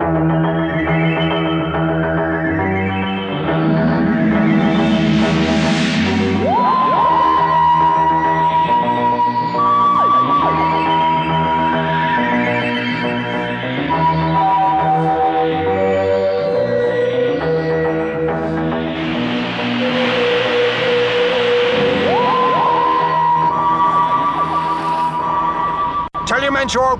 [0.00, 0.37] Tell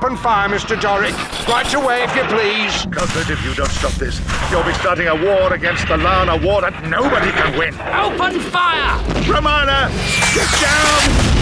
[0.09, 0.80] your open fire, Mr.
[0.80, 1.14] Doric.
[1.48, 2.86] Right away, if you please.
[2.95, 4.20] Cuthbert, if you don't stop this,
[4.50, 7.74] you'll be starting a war against the Laan, a war that nobody can win.
[7.92, 8.97] Open fire!
[9.30, 9.91] Romana,
[10.34, 11.38] get down!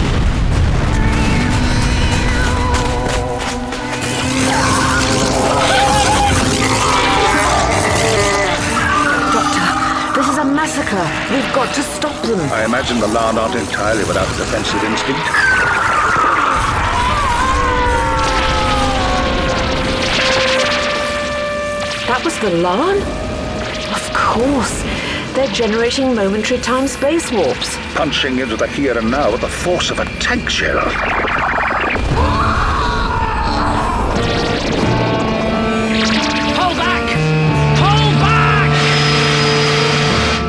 [9.33, 11.06] Doctor, this is a massacre.
[11.34, 12.41] We've got to stop them.
[12.52, 15.45] I imagine the Laan aren't entirely without a defensive instinct.
[22.16, 22.97] That was the Laan?
[23.93, 24.83] Of course.
[25.34, 27.77] They're generating momentary time-space warps.
[27.95, 30.81] Punching into the here and now with the force of a tank shell.
[36.56, 37.06] Hold back!
[37.84, 38.73] Hold back!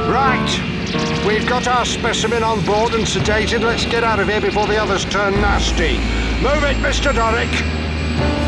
[0.10, 1.28] Right.
[1.28, 3.60] We've got our specimen on board and sedated.
[3.62, 5.98] Let's get out of here before the others turn nasty.
[6.42, 7.14] Move it, Mr.
[7.14, 7.87] Doric.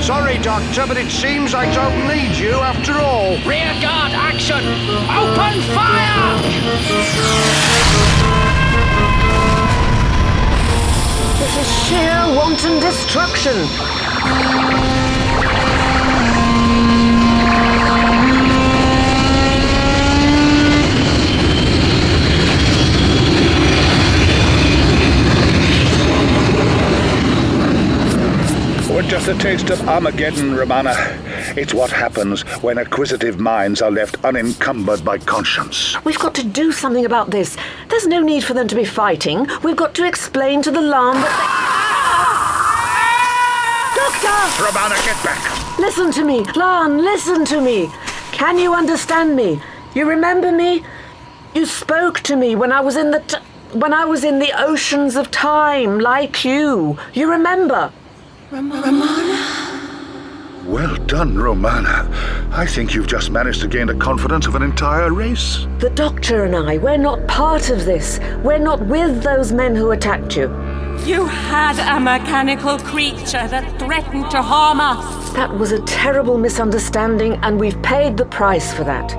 [0.09, 3.37] Sorry, Doctor, but it seems I don't need you after all.
[3.45, 4.57] Rear guard action!
[5.05, 6.33] Open fire!
[11.37, 13.98] This is sheer wanton destruction.
[29.09, 30.93] Just a taste of Armageddon, Romana.
[31.57, 35.97] It's what happens when acquisitive minds are left unencumbered by conscience.
[36.05, 37.57] We've got to do something about this.
[37.87, 39.47] There's no need for them to be fighting.
[39.63, 41.33] We've got to explain to the Laan that
[43.89, 43.99] they...
[43.99, 44.63] Doctor!
[44.63, 45.79] Romana, get back!
[45.79, 47.89] Listen to me, Laan, listen to me.
[48.31, 49.59] Can you understand me?
[49.95, 50.83] You remember me?
[51.55, 53.37] You spoke to me when I was in the t-
[53.73, 56.97] when I was in the oceans of time, like you.
[57.13, 57.91] You remember?
[60.65, 62.09] Well done, Romana.
[62.51, 65.67] I think you've just managed to gain the confidence of an entire race.
[65.77, 68.19] The doctor and I, we're not part of this.
[68.43, 70.47] We're not with those men who attacked you.
[71.05, 75.31] You had a mechanical creature that threatened to harm us.
[75.33, 79.13] That was a terrible misunderstanding, and we've paid the price for that.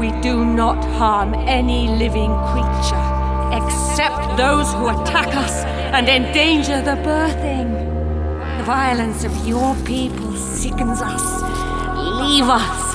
[0.00, 3.04] We do not harm any living creature,
[3.54, 5.64] except those who attack us
[5.94, 7.77] and endanger the birthing.
[8.68, 11.40] The violence of your people sickens us.
[12.20, 12.94] Leave us.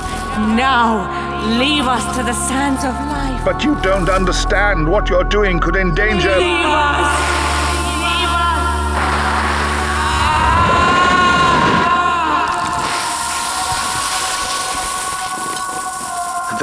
[0.54, 3.44] Now, leave us to the sands of life.
[3.44, 6.36] But you don't understand what you're doing could endanger.
[6.38, 7.53] Leave us.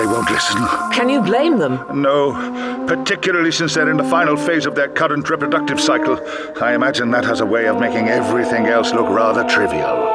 [0.01, 0.57] They won't listen.
[0.91, 1.85] Can you blame them?
[1.93, 2.33] No,
[2.87, 6.19] particularly since they're in the final phase of their current reproductive cycle.
[6.59, 10.09] I imagine that has a way of making everything else look rather trivial.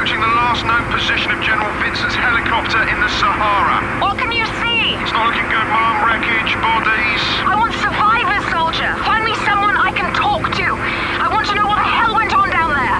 [0.00, 3.08] Madam President, we are approaching the last known position of General Vincent's helicopter in the
[3.20, 4.00] Sahara.
[4.00, 4.96] What can you see?
[4.96, 6.08] It's not looking good, Mom.
[6.08, 7.22] Wreckage, bodies.
[7.44, 8.96] I want survivors, soldier.
[9.04, 10.72] Find me someone I can talk to.
[11.20, 12.98] I want to know what the hell went on down there.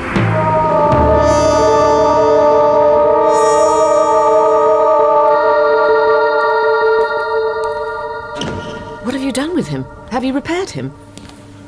[9.05, 9.85] What have you done with him?
[10.11, 10.93] Have you repaired him?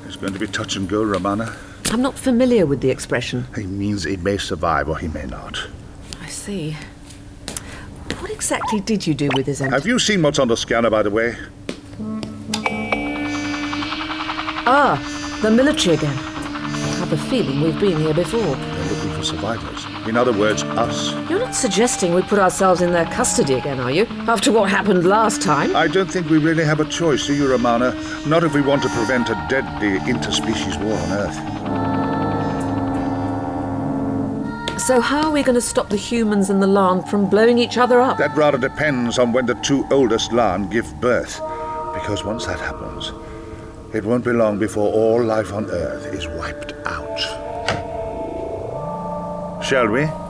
[0.06, 1.56] It's going to be touch and go, Romana.
[1.92, 3.46] I'm not familiar with the expression.
[3.54, 5.58] He means he may survive or he may not.
[6.22, 6.74] I see.
[8.18, 9.74] What exactly did you do with his empty?
[9.74, 11.36] Have you seen what's on the scanner, by the way?
[14.64, 16.16] Ah, the military again.
[16.16, 18.71] I have a feeling we've been here before.
[19.22, 19.86] For survivors.
[20.08, 21.12] In other words, us.
[21.30, 24.04] You're not suggesting we put ourselves in their custody again, are you?
[24.26, 25.76] After what happened last time?
[25.76, 27.94] I don't think we really have a choice, do you, Romana?
[28.26, 31.36] Not if we want to prevent a deadly interspecies war on Earth.
[34.80, 37.78] So how are we going to stop the humans and the Laan from blowing each
[37.78, 38.18] other up?
[38.18, 41.40] That rather depends on when the two oldest Laan give birth.
[41.94, 43.12] Because once that happens,
[43.94, 47.41] it won't be long before all life on Earth is wiped out.
[49.72, 50.21] Shall we?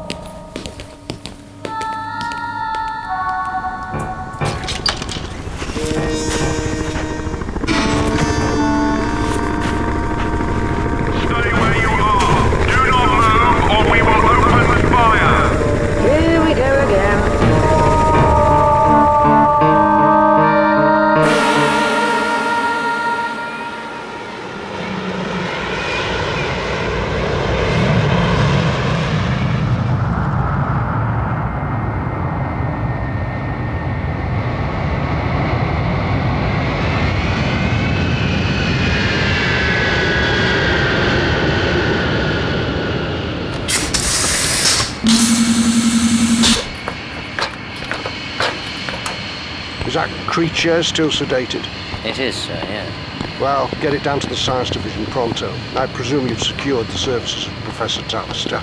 [50.33, 51.63] Creature still sedated?
[52.07, 53.39] It is, sir, yeah.
[53.39, 55.53] Well, get it down to the science division pronto.
[55.77, 58.63] I presume you've secured the services of Professor Tallister.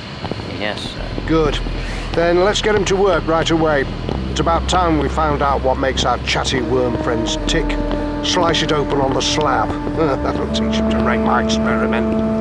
[0.59, 1.23] Yes, sir.
[1.27, 1.59] Good.
[2.13, 3.83] Then let's get him to work right away.
[4.31, 7.69] It's about time we found out what makes our chatty worm friends tick.
[8.25, 9.69] Slice it open on the slab.
[9.95, 12.38] That'll teach him to rate my experiment.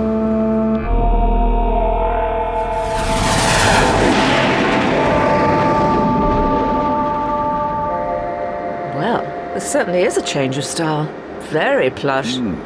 [9.69, 11.05] Certainly is a change of style.
[11.51, 12.37] Very plush.
[12.37, 12.57] Hmm.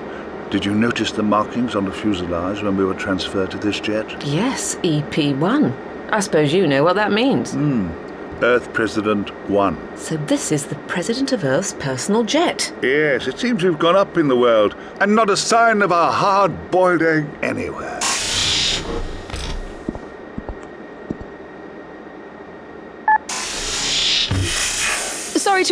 [0.51, 4.25] Did you notice the markings on the fuselage when we were transferred to this jet?
[4.25, 5.75] Yes, EP1.
[6.11, 7.53] I suppose you know what that means.
[7.53, 7.91] Hmm.
[8.43, 9.97] Earth President 1.
[9.97, 12.73] So this is the President of Earth's personal jet.
[12.83, 16.11] Yes, it seems we've gone up in the world, and not a sign of a
[16.11, 18.01] hard boiled egg anywhere.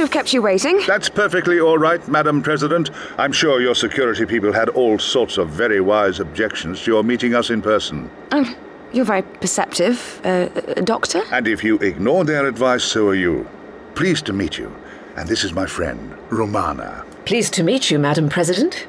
[0.00, 0.80] To have kept you waiting.
[0.86, 2.90] That's perfectly all right, Madam President.
[3.18, 7.34] I'm sure your security people had all sorts of very wise objections to your meeting
[7.34, 8.10] us in person.
[8.32, 8.56] Oh,
[8.92, 11.22] you're very perceptive, uh, uh, Doctor.
[11.30, 13.46] And if you ignore their advice, so are you.
[13.94, 14.74] Pleased to meet you.
[15.16, 17.04] And this is my friend, Romana.
[17.26, 18.86] Pleased to meet you, Madam President.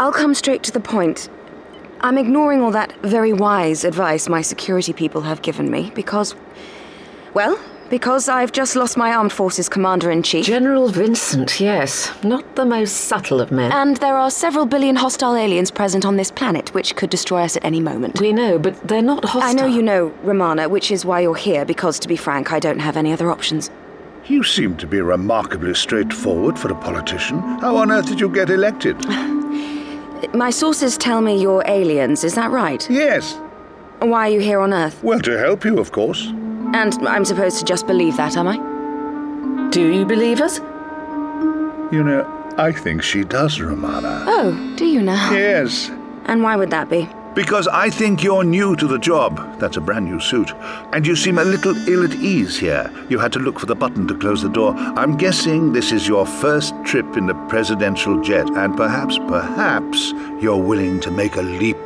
[0.00, 1.28] I'll come straight to the point.
[2.00, 6.34] I'm ignoring all that very wise advice my security people have given me because.
[7.32, 7.60] Well,
[7.94, 10.44] because I've just lost my armed forces commander in chief.
[10.46, 12.12] General Vincent, yes.
[12.24, 13.70] Not the most subtle of men.
[13.70, 17.56] and there are several billion hostile aliens present on this planet which could destroy us
[17.56, 18.20] at any moment.
[18.20, 19.48] we know, but they're not hostile.
[19.48, 22.58] I know you know, Romana, which is why you're here, because to be frank, I
[22.58, 23.70] don't have any other options.
[24.26, 27.38] You seem to be remarkably straightforward for a politician.
[27.60, 28.96] How on earth did you get elected?
[30.34, 32.84] My sources tell me you're aliens, is that right?
[32.90, 33.38] yes.
[34.00, 35.02] Why are you here on Earth?
[35.02, 36.30] Well, to help you, of course.
[36.74, 38.56] And I'm supposed to just believe that, am I?
[39.70, 40.58] Do you believe us?
[41.92, 44.24] You know, I think she does, Romana.
[44.26, 45.30] Oh, do you now?
[45.32, 45.92] Yes.
[46.24, 47.08] And why would that be?
[47.36, 49.60] Because I think you're new to the job.
[49.60, 50.52] That's a brand new suit.
[50.92, 52.90] And you seem a little ill at ease here.
[53.08, 54.74] You had to look for the button to close the door.
[54.74, 60.56] I'm guessing this is your first trip in the presidential jet, and perhaps, perhaps, you're
[60.56, 61.78] willing to make a leap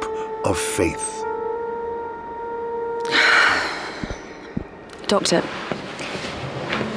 [0.47, 1.27] of faith.
[5.09, 5.43] Doctor,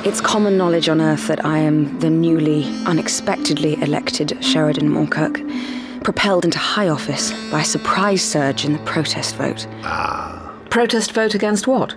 [0.03, 6.43] it's common knowledge on Earth that I am the newly, unexpectedly elected Sheridan Moorkurk, propelled
[6.43, 9.65] into high office by a surprise surge in the protest vote.
[9.83, 10.53] Ah.
[10.69, 11.95] Protest vote against what?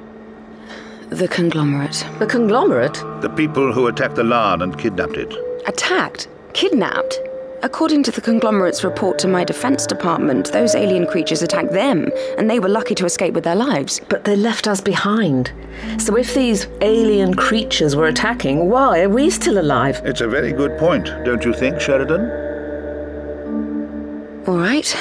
[1.10, 2.06] The conglomerate.
[2.20, 2.94] The conglomerate?
[3.20, 5.34] The people who attacked the Laan and kidnapped it.
[5.66, 6.28] Attacked?
[6.52, 7.18] Kidnapped?
[7.64, 12.50] According to the conglomerate's report to my defense department, those alien creatures attacked them, and
[12.50, 14.02] they were lucky to escape with their lives.
[14.10, 15.50] But they left us behind.
[15.96, 20.02] So if these alien creatures were attacking, why are we still alive?
[20.04, 22.28] It's a very good point, don't you think, Sheridan?
[24.46, 24.94] All right.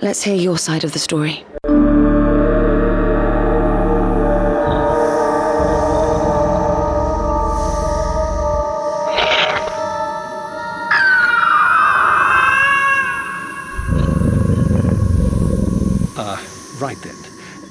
[0.00, 1.44] Let's hear your side of the story.
[16.80, 17.16] Right then.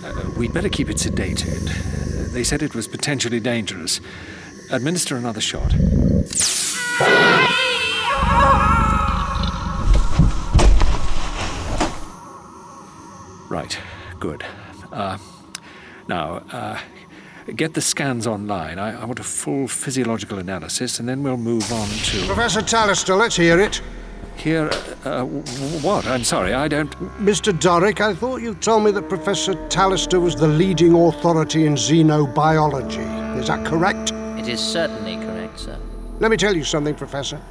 [0.04, 2.32] Uh, we'd better keep it sedated.
[2.34, 4.02] They said it was potentially dangerous.
[4.70, 5.74] Administer another shot.
[13.50, 13.80] Right,
[14.20, 14.44] good.
[14.92, 15.18] Uh,
[16.10, 16.80] now, uh,
[17.56, 18.78] get the scans online.
[18.78, 22.26] I, I want a full physiological analysis, and then we'll move on to.
[22.26, 23.82] Professor Tallister, let's hear it.
[24.48, 24.70] Here,
[25.04, 26.08] uh, w- w- what?
[26.08, 26.90] I'm sorry, I don't.
[27.20, 27.52] Mr.
[27.52, 33.38] Doric, I thought you told me that Professor Tallister was the leading authority in xenobiology.
[33.38, 34.14] Is that correct?
[34.40, 35.78] It is certainly correct, sir.
[36.22, 37.42] Let me tell you something, Professor.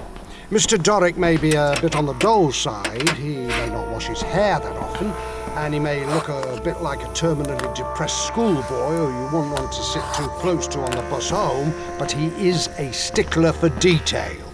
[0.51, 0.83] Mr.
[0.83, 4.59] Doric may be a bit on the dull side, he may not wash his hair
[4.59, 5.09] that often,
[5.57, 9.71] and he may look a bit like a terminally depressed schoolboy who you wouldn't want
[9.71, 13.69] to sit too close to on the bus home, but he is a stickler for
[13.81, 14.51] detail.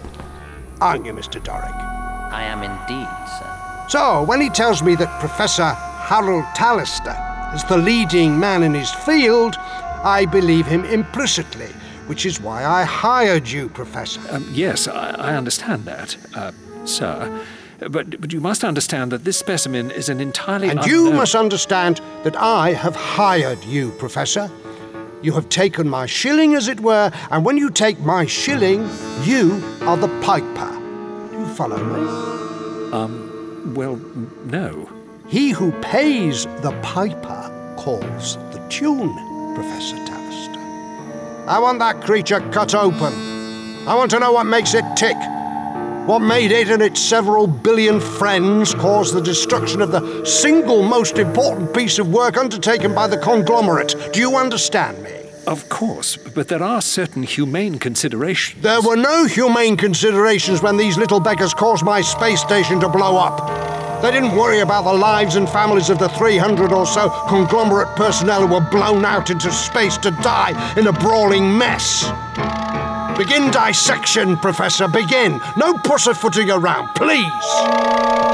[0.81, 1.41] Aren't you, Mr.
[1.41, 1.92] Doric?
[2.33, 3.09] I am indeed,
[3.39, 3.85] sir.
[3.89, 5.71] So, when he tells me that Professor
[6.09, 7.15] Harold Tallister
[7.55, 9.57] is the leading man in his field,
[10.03, 11.69] I believe him implicitly,
[12.07, 14.21] which is why I hired you, Professor.
[14.31, 16.53] Um, yes, I, I understand that, uh,
[16.85, 17.45] sir.
[17.81, 21.35] But, but you must understand that this specimen is an entirely And you unknown- must
[21.35, 24.51] understand that I have hired you, Professor.
[25.21, 28.89] You have taken my shilling, as it were, and when you take my shilling,
[29.25, 30.82] you are the piper.
[31.53, 32.93] Do you follow me?
[32.93, 33.97] Um, well,
[34.47, 34.89] no.
[35.29, 39.13] He who pays the piper calls the tune,
[39.55, 41.47] Professor Tallister.
[41.47, 43.13] I want that creature cut open.
[43.87, 45.17] I want to know what makes it tick.
[46.07, 51.19] What made it and its several billion friends cause the destruction of the single most
[51.19, 53.95] important piece of work undertaken by the conglomerate?
[54.15, 55.22] Do you understand me?
[55.47, 58.63] Of course, but there are certain humane considerations.
[58.63, 63.17] There were no humane considerations when these little beggars caused my space station to blow
[63.17, 64.03] up.
[64.03, 68.47] They didn't worry about the lives and families of the 300 or so conglomerate personnel
[68.47, 72.05] who were blown out into space to die in a brawling mess.
[73.19, 75.41] Begin dissection, Professor, begin.
[75.57, 78.32] No pussyfooting around, please.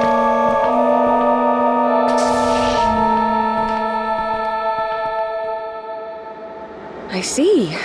[7.19, 7.77] I see.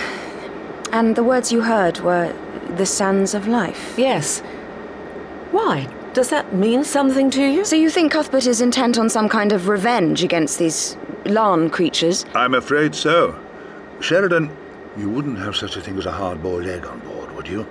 [0.92, 2.32] And the words you heard were
[2.76, 3.96] the sands of life.
[3.98, 4.42] Yes.
[5.50, 5.88] Why?
[6.14, 7.66] Does that mean something to you?
[7.66, 12.28] So you think Cuthbert is intent on some kind of revenge against these Laan creatures?
[12.36, 13.36] I'm afraid so.
[14.02, 14.56] Sheridan,
[14.98, 17.66] you wouldn't have such a thing as a hard boiled egg on board, would you?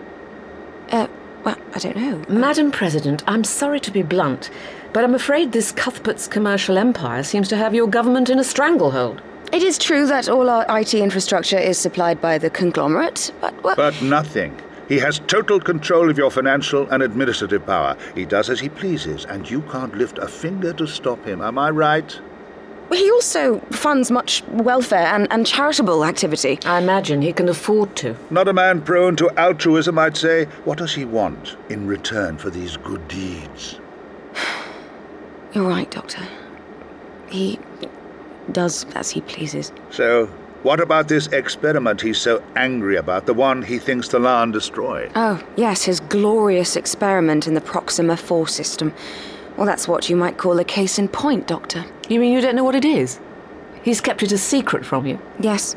[0.91, 1.07] Uh,
[1.45, 2.25] well, I don't know.
[2.29, 4.51] Madam President, I'm sorry to be blunt,
[4.93, 9.23] but I'm afraid this Cuthbert's commercial empire seems to have your government in a stranglehold.
[9.53, 13.77] It is true that all our IT infrastructure is supplied by the conglomerate, but well,
[13.77, 14.59] But nothing.
[14.89, 17.95] He has total control of your financial and administrative power.
[18.15, 21.43] He does as he pleases, and you can't lift a finger to stop him.
[21.43, 22.19] Am I right?
[22.93, 26.59] he also funds much welfare and, and charitable activity.
[26.65, 28.17] I imagine he can afford to.
[28.31, 30.45] Not a man prone to altruism, I'd say.
[30.65, 33.81] What does he want in return for these good deeds?
[35.53, 36.23] You're right, Doctor.
[37.29, 37.59] He
[38.51, 39.73] does as he pleases.
[39.91, 40.27] So,
[40.63, 45.11] what about this experiment he's so angry about, the one he thinks the Laan destroyed?
[45.17, 48.93] Oh, yes, his glorious experiment in the Proxima 4 system.
[49.57, 51.85] Well, that's what you might call a case in point, Doctor.
[52.09, 53.21] You mean you don't know what it is?
[53.83, 55.19] He's kept it a secret from you.
[55.41, 55.75] Yes.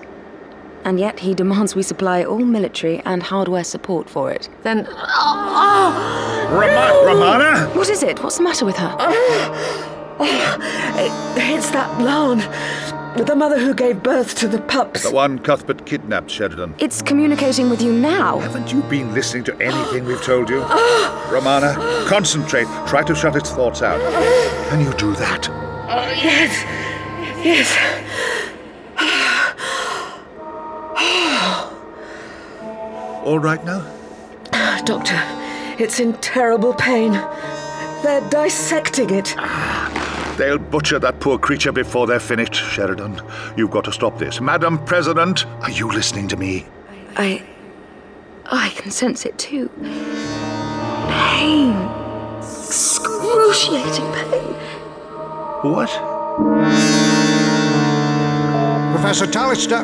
[0.83, 4.47] And yet he demands we supply all military and hardware support for it.
[4.61, 4.87] Then.
[4.87, 7.69] Oh, Rama- Romana?
[7.75, 8.21] What is it?
[8.21, 8.95] What's the matter with her?
[8.99, 11.11] Uh, It,
[11.55, 12.41] it's that Laan.
[13.15, 15.03] The mother who gave birth to the pups.
[15.03, 16.75] The one Cuthbert kidnapped, Sheridan.
[16.79, 18.39] It's communicating with you now.
[18.39, 20.59] Haven't you been listening to anything we've told you?
[21.31, 21.75] Romana,
[22.07, 22.67] concentrate.
[22.87, 24.01] Try to shut its thoughts out.
[24.69, 25.47] Can you do that?
[25.49, 26.61] Oh, yes.
[27.45, 27.73] Yes.
[33.25, 33.81] All right now?
[34.83, 35.17] Doctor,
[35.81, 37.13] it's in terrible pain.
[38.03, 39.33] They're dissecting it.
[39.37, 39.84] Ah.
[40.37, 43.21] They'll butcher that poor creature before they're finished, Sheridan.
[43.55, 44.41] You've got to stop this.
[44.41, 46.65] Madam President, are you listening to me?
[47.15, 47.41] I.
[48.51, 49.69] I can sense it too.
[51.09, 51.71] Pain.
[52.39, 54.53] Excruciating pain.
[55.63, 55.89] What?
[58.91, 59.83] Professor Tallister.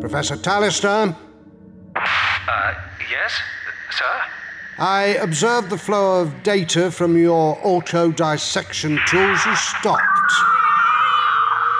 [0.00, 1.14] Professor Tallister,
[1.96, 2.74] Uh,
[3.10, 3.32] yes,
[3.90, 4.35] sir?
[4.78, 10.32] I observed the flow of data from your auto dissection tools has stopped.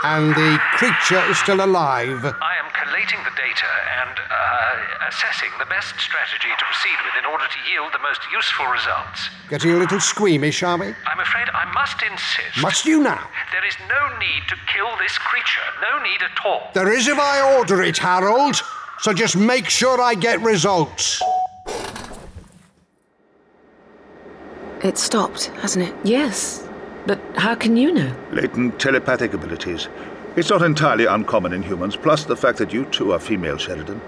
[0.01, 2.25] And the creature is still alive.
[2.25, 3.69] I am collating the data
[4.01, 8.25] and uh, assessing the best strategy to proceed with in order to yield the most
[8.33, 9.29] useful results.
[9.51, 10.87] Getting a little squeamish, are we?
[11.05, 12.63] I'm afraid I must insist.
[12.63, 13.29] Must you now?
[13.53, 15.69] There is no need to kill this creature.
[15.85, 16.71] No need at all.
[16.73, 18.57] There is if I order it, Harold.
[19.01, 21.21] So just make sure I get results.
[24.87, 25.95] It stopped, hasn't it?
[26.05, 26.65] Yes.
[27.07, 28.15] But how can you know?
[28.31, 29.89] Latent telepathic abilities.
[30.37, 34.01] It's not entirely uncommon in humans, plus the fact that you two are female, Sheridan.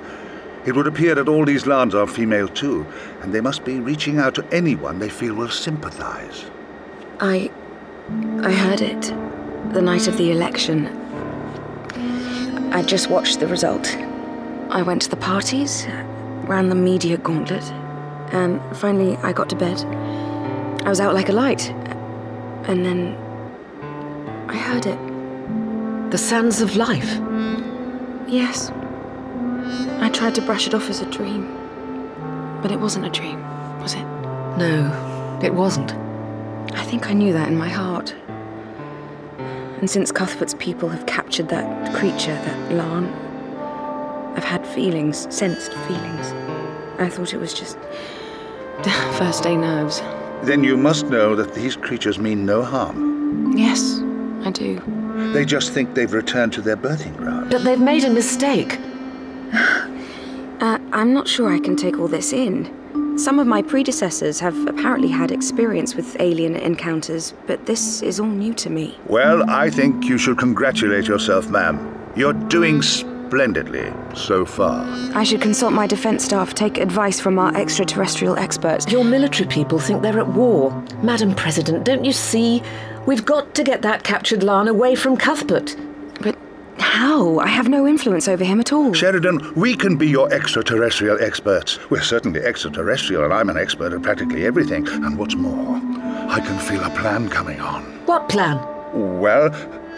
[0.67, 2.87] It would appear that all these lands are female too,
[3.23, 6.45] and they must be reaching out to anyone they feel will sympathize.
[7.19, 7.51] I.
[8.43, 9.03] I heard it
[9.73, 10.87] the night of the election.
[12.73, 13.97] I just watched the result.
[14.71, 15.89] I went to the parties,
[16.45, 17.65] ran the media gauntlet,
[18.33, 19.85] and finally I got to bed.
[20.85, 21.71] I was out like a light.
[22.69, 23.17] And then
[24.49, 24.99] I heard it.
[26.11, 27.19] The sands of life.
[28.27, 28.71] Yes.
[30.01, 31.55] I tried to brush it off as a dream.
[32.63, 33.41] But it wasn't a dream,
[33.81, 34.05] was it?
[34.57, 35.93] No, it wasn't.
[36.75, 38.15] I think I knew that in my heart.
[39.39, 43.13] And since Cuthbert's people have captured that creature, that Laan,
[44.37, 46.33] I've had feelings, sensed feelings.
[46.99, 47.79] I thought it was just
[49.19, 50.03] first day nerves.
[50.43, 53.57] Then you must know that these creatures mean no harm.
[53.57, 54.01] Yes,
[54.45, 54.81] I do.
[55.33, 57.51] They just think they've returned to their birthing ground.
[57.51, 58.79] But they've made a mistake.
[60.61, 63.17] Uh, I'm not sure I can take all this in.
[63.17, 68.27] Some of my predecessors have apparently had experience with alien encounters, but this is all
[68.27, 68.99] new to me.
[69.07, 71.79] Well, I think you should congratulate yourself, ma'am.
[72.17, 72.83] You're doing
[73.29, 74.87] splendidly so far.
[75.15, 78.91] I should consult my defense staff, take advice from our extraterrestrial experts.
[78.91, 80.73] Your military people think they're at war.
[81.03, 82.63] Madam President, don't you see?
[83.05, 85.77] We've got to get that captured Laan away from Cuthbert.
[86.23, 86.39] But
[86.79, 87.39] how?
[87.39, 88.95] I have no influence over him at all.
[88.95, 91.79] Sheridan, we can be your extraterrestrial experts.
[91.91, 94.89] We're certainly extraterrestrial, and I'm an expert at practically everything.
[94.89, 95.77] And what's more,
[96.31, 97.83] I can feel a plan coming on.
[98.07, 98.57] What plan?
[99.21, 99.51] Well,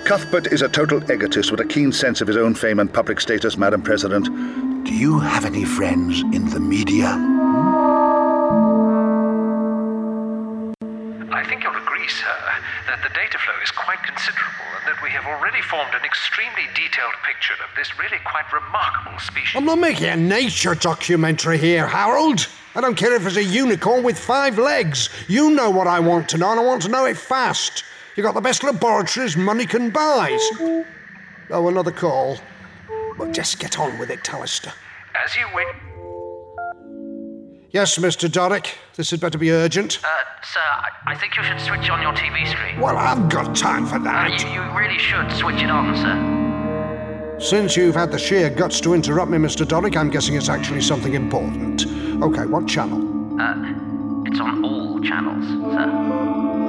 [0.04, 3.21] Cuthbert is a total egotist with a keen sense of his own fame and public
[3.21, 4.25] status, Madam President.
[4.85, 7.07] Do you have any friends in the media?
[11.30, 12.37] I think you'll agree, sir,
[12.88, 16.66] that the data flow is quite considerable and that we have already formed an extremely
[16.75, 19.54] detailed picture of this really quite remarkable species.
[19.54, 22.49] I'm not making a nature documentary here, Harold.
[22.75, 25.09] I don't care if it's a unicorn with five legs.
[25.28, 27.85] You know what I want to know, and I want to know it fast.
[28.16, 30.36] You got the best laboratories money can buy.
[31.50, 32.36] Oh, another call.
[33.18, 34.72] Well, just get on with it, Tallister.
[35.24, 35.66] As you wait.
[37.70, 38.28] Yes, Mr.
[38.28, 38.74] Dorick.
[38.96, 40.00] This had better be urgent.
[40.02, 40.08] Uh,
[40.42, 40.60] sir,
[41.06, 42.80] I, think you should switch on your TV screen.
[42.80, 44.42] Well, I've got time for Uh, that.
[44.42, 47.38] you, you really should switch it on, sir.
[47.40, 49.64] Since you've had the sheer guts to interrupt me, Mr.
[49.66, 51.86] Dorick, I'm guessing it's actually something important.
[52.22, 52.98] Okay, what channel?
[53.40, 53.54] Uh,
[54.26, 56.59] it's on all channels, sir.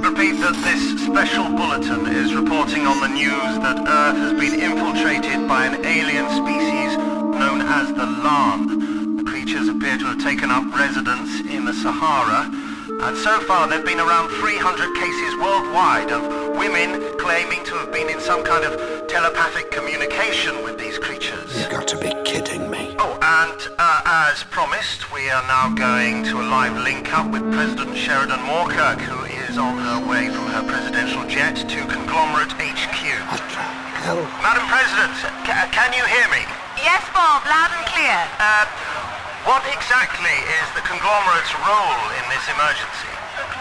[0.00, 5.46] Repeat that this special bulletin is reporting on the news that Earth has been infiltrated
[5.46, 6.96] by an alien species
[7.36, 9.18] known as the Laan.
[9.18, 12.48] The creatures appear to have taken up residence in the Sahara,
[13.04, 17.92] and so far there have been around 300 cases worldwide of women claiming to have
[17.92, 21.60] been in some kind of telepathic communication with these creatures.
[21.60, 22.96] You've got to be kidding me.
[22.98, 27.96] Oh, and uh, as promised, we are now going to a live link-up with President
[27.96, 33.02] Sheridan Moorkurk, who is on her way from her presidential jet to Conglomerate HQ.
[33.34, 33.58] What the
[34.06, 34.22] hell?
[34.46, 35.10] Madam President,
[35.42, 36.46] ca- can you hear me?
[36.78, 38.14] Yes, Bob, loud and clear.
[38.38, 38.62] Uh,
[39.42, 43.10] what exactly is the conglomerate's role in this emergency?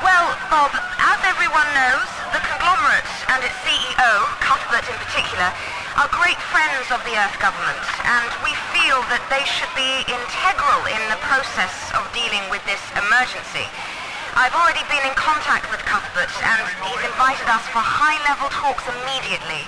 [0.06, 4.14] Well, Bob, as everyone knows, the conglomerate and its CEO,
[4.46, 5.50] Cuthbert in particular,
[5.98, 10.86] are great friends of the Earth government, and we feel that they should be integral
[10.86, 13.66] in the process of dealing with this emergency.
[14.36, 19.66] I've already been in contact with Cuthbert, and he's invited us for high-level talks immediately.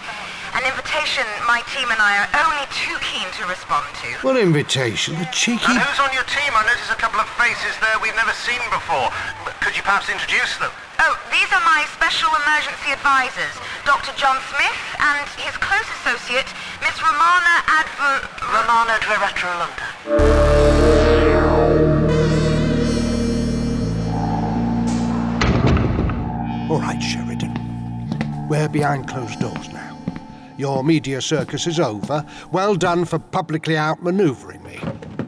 [0.51, 4.07] An invitation my team and I are only too keen to respond to.
[4.19, 5.15] What invitation?
[5.15, 5.63] The cheeky.
[5.71, 6.51] And who's on your team?
[6.51, 9.09] I notice a couple of faces there we've never seen before.
[9.63, 10.69] Could you perhaps introduce them?
[10.99, 13.55] Oh, these are my special emergency advisors,
[13.87, 14.13] Dr.
[14.19, 16.51] John Smith and his close associate,
[16.83, 18.27] Miss Romana Adver...
[18.51, 20.60] Romana Dveretrolunda.
[26.71, 28.47] All right, Sheridan.
[28.47, 29.97] We're behind closed doors now.
[30.57, 32.25] Your media circus is over.
[32.53, 34.79] Well done for publicly outmaneuvering me.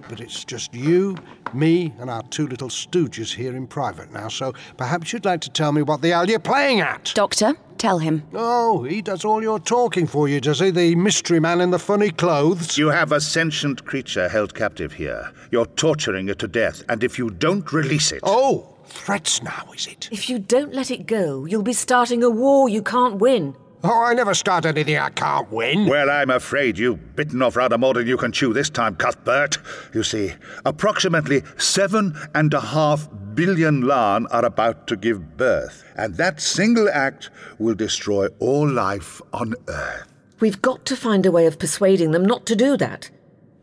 [0.07, 1.17] But it's just you,
[1.53, 5.49] me, and our two little stooges here in private now, so perhaps you'd like to
[5.49, 7.11] tell me what the hell you're playing at.
[7.13, 8.23] Doctor, tell him.
[8.33, 10.71] Oh, he does all your talking for you, does he?
[10.71, 12.77] The mystery man in the funny clothes?
[12.77, 15.29] You have a sentient creature held captive here.
[15.51, 18.21] You're torturing it to death, and if you don't release it.
[18.23, 20.09] Oh, threats now, is it?
[20.11, 23.55] If you don't let it go, you'll be starting a war you can't win.
[23.85, 25.87] Oh, I never start anything I can't win.
[25.87, 29.57] Well, I'm afraid you've bitten off rather more than you can chew this time, Cuthbert.
[29.93, 36.15] You see, approximately seven and a half billion Laan are about to give birth, and
[36.15, 37.29] that single act
[37.59, 40.07] will destroy all life on Earth.
[40.39, 43.09] We've got to find a way of persuading them not to do that.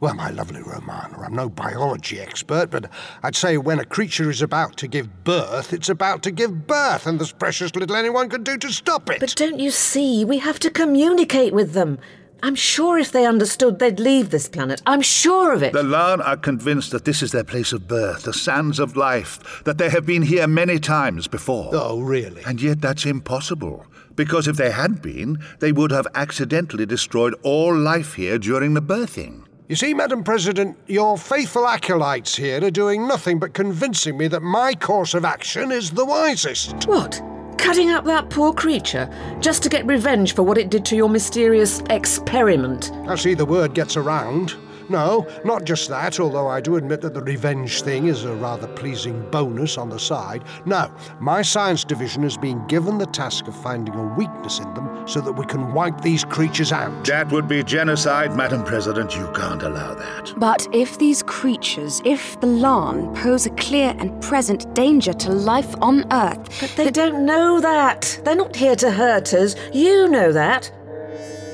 [0.01, 2.91] Well, my lovely Romana, I'm no biology expert, but
[3.23, 7.07] I'd say when a creature is about to give birth, it's about to give birth,
[7.07, 9.21] and there's precious little anyone can do to stop it.
[9.21, 10.25] But don't you see?
[10.25, 11.99] We have to communicate with them.
[12.43, 14.81] I'm sure if they understood, they'd leave this planet.
[14.87, 15.75] I'm sure of it.
[15.75, 19.63] The Laan are convinced that this is their place of birth, the sands of life,
[19.65, 21.69] that they have been here many times before.
[21.75, 22.43] Oh, really?
[22.45, 23.85] And yet that's impossible.
[24.17, 28.81] Because if they had been, they would have accidentally destroyed all life here during the
[28.81, 29.45] birthing.
[29.71, 34.43] You see, Madam President, your faithful acolytes here are doing nothing but convincing me that
[34.43, 36.89] my course of action is the wisest.
[36.89, 37.23] What?
[37.57, 41.09] Cutting up that poor creature just to get revenge for what it did to your
[41.09, 42.91] mysterious experiment?
[43.07, 44.57] I see the word gets around.
[44.91, 48.67] No, not just that, although I do admit that the revenge thing is a rather
[48.67, 50.43] pleasing bonus on the side.
[50.67, 55.07] No, my science division has been given the task of finding a weakness in them
[55.07, 57.05] so that we can wipe these creatures out.
[57.05, 59.15] That would be genocide, Madam President.
[59.15, 60.35] You can't allow that.
[60.37, 65.73] But if these creatures, if the Laan, pose a clear and present danger to life
[65.81, 66.61] on Earth.
[66.61, 68.21] But they don't know that.
[68.25, 69.55] They're not here to hurt us.
[69.73, 70.73] You know that.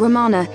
[0.01, 0.49] Romana,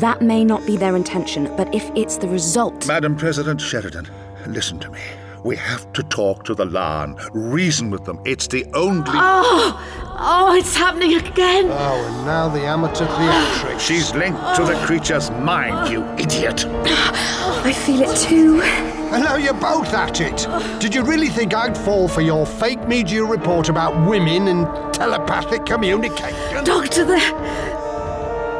[0.00, 2.86] that may not be their intention, but if it's the result.
[2.86, 4.08] Madam President Sheridan,
[4.46, 5.00] listen to me.
[5.44, 8.20] We have to talk to the Laan, reason with them.
[8.24, 9.04] It's the only.
[9.06, 11.68] Oh, oh, it's happening again.
[11.70, 13.80] Ah, oh, and now the amateur theatrics.
[13.86, 16.64] She's linked to the creature's mind, you idiot.
[16.66, 18.60] I feel it too.
[18.60, 20.48] And now you're both at it.
[20.80, 25.64] Did you really think I'd fall for your fake media report about women and telepathic
[25.64, 26.64] communication?
[26.64, 27.75] Doctor, they're.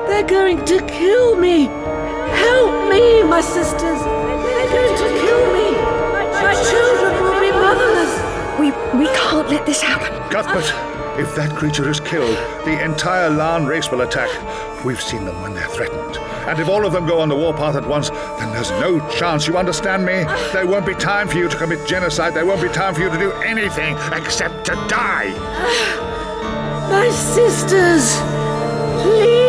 [0.06, 1.64] They're going to kill me.
[1.64, 3.80] Help me, my sisters.
[3.80, 5.72] They're going to kill me.
[6.42, 8.12] My children will be motherless.
[8.58, 10.12] We we can't let this happen.
[10.30, 10.72] Cuthbert,
[11.18, 14.30] if that creature is killed, the entire Laan race will attack.
[14.84, 16.18] We've seen them when they're threatened.
[16.46, 19.48] And if all of them go on the warpath at once, then there's no chance.
[19.48, 20.24] You understand me?
[20.52, 22.34] There won't be time for you to commit genocide.
[22.34, 25.30] There won't be time for you to do anything except to die.
[26.88, 28.16] My sisters,
[29.02, 29.45] please.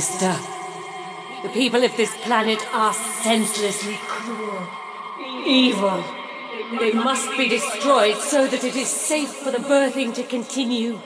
[0.00, 0.36] Sister.
[1.42, 4.68] The people of this planet are senselessly cruel,
[5.46, 6.04] evil.
[6.78, 11.00] They must be destroyed so that it is safe for the birthing to continue.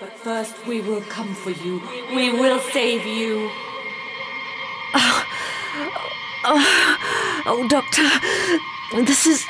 [0.00, 1.80] But first, we will come for you.
[2.12, 3.48] We will save you.
[4.94, 5.18] Oh,
[6.50, 8.08] oh, oh Doctor,
[9.06, 9.46] this is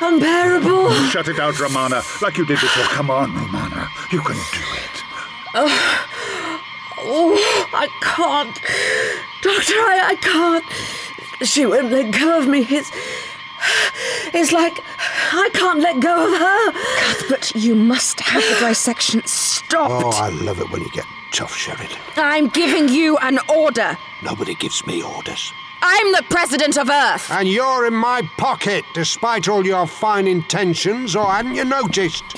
[0.00, 0.92] unbearable.
[1.10, 2.84] Shut it out, Romana, like you did before.
[2.98, 3.88] Come on, Romana.
[4.12, 5.02] You can do it.
[5.54, 6.08] Oh,
[7.02, 8.54] oh I can't.
[9.42, 10.64] Doctor, I, I can't.
[11.46, 12.66] She won't let go of me.
[12.68, 12.90] It's.
[14.32, 14.78] It's like
[15.32, 16.72] I can't let go of her.
[17.00, 20.04] Cuthbert, you must have the dissection stopped.
[20.04, 21.98] Oh, I love it when you get tough, Sheridan.
[22.16, 23.98] I'm giving you an order.
[24.22, 25.52] Nobody gives me orders.
[25.82, 27.30] I'm the president of Earth.
[27.30, 32.36] And you're in my pocket, despite all your fine intentions, or hadn't you noticed?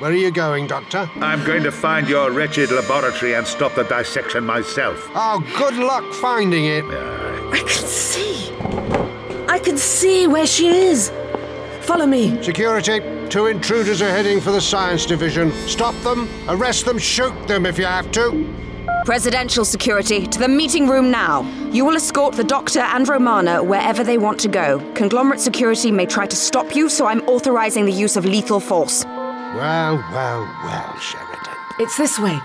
[0.00, 1.10] Where are you going, Doctor?
[1.16, 5.10] I'm going to find your wretched laboratory and stop the dissection myself.
[5.14, 6.86] Oh, good luck finding it.
[6.86, 8.50] I can see.
[9.46, 11.12] I can see where she is.
[11.82, 12.42] Follow me.
[12.42, 15.52] Security, two intruders are heading for the science division.
[15.66, 18.54] Stop them, arrest them, shoot them if you have to.
[19.04, 21.42] Presidential security, to the meeting room now.
[21.72, 24.78] You will escort the Doctor and Romana wherever they want to go.
[24.94, 29.04] Conglomerate security may try to stop you, so I'm authorizing the use of lethal force.
[29.54, 31.54] Well, well, well, Sheridan.
[31.80, 32.38] It's this way.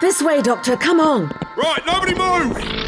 [0.00, 0.76] This way, Doctor.
[0.76, 1.28] Come on.
[1.56, 2.82] Right, nobody move!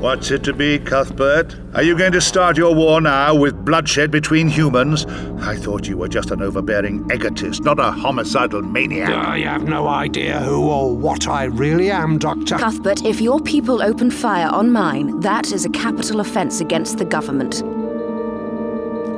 [0.00, 1.56] What's it to be, Cuthbert?
[1.74, 5.06] Are you going to start your war now with bloodshed between humans?
[5.40, 9.08] I thought you were just an overbearing egotist, not a homicidal maniac.
[9.08, 12.58] I have no idea who or what I really am, Doctor.
[12.58, 17.06] Cuthbert, if your people open fire on mine, that is a capital offense against the
[17.06, 17.62] government.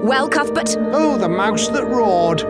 [0.05, 0.77] Well, Cuthbert?
[0.93, 2.43] Oh, the mouse that roared.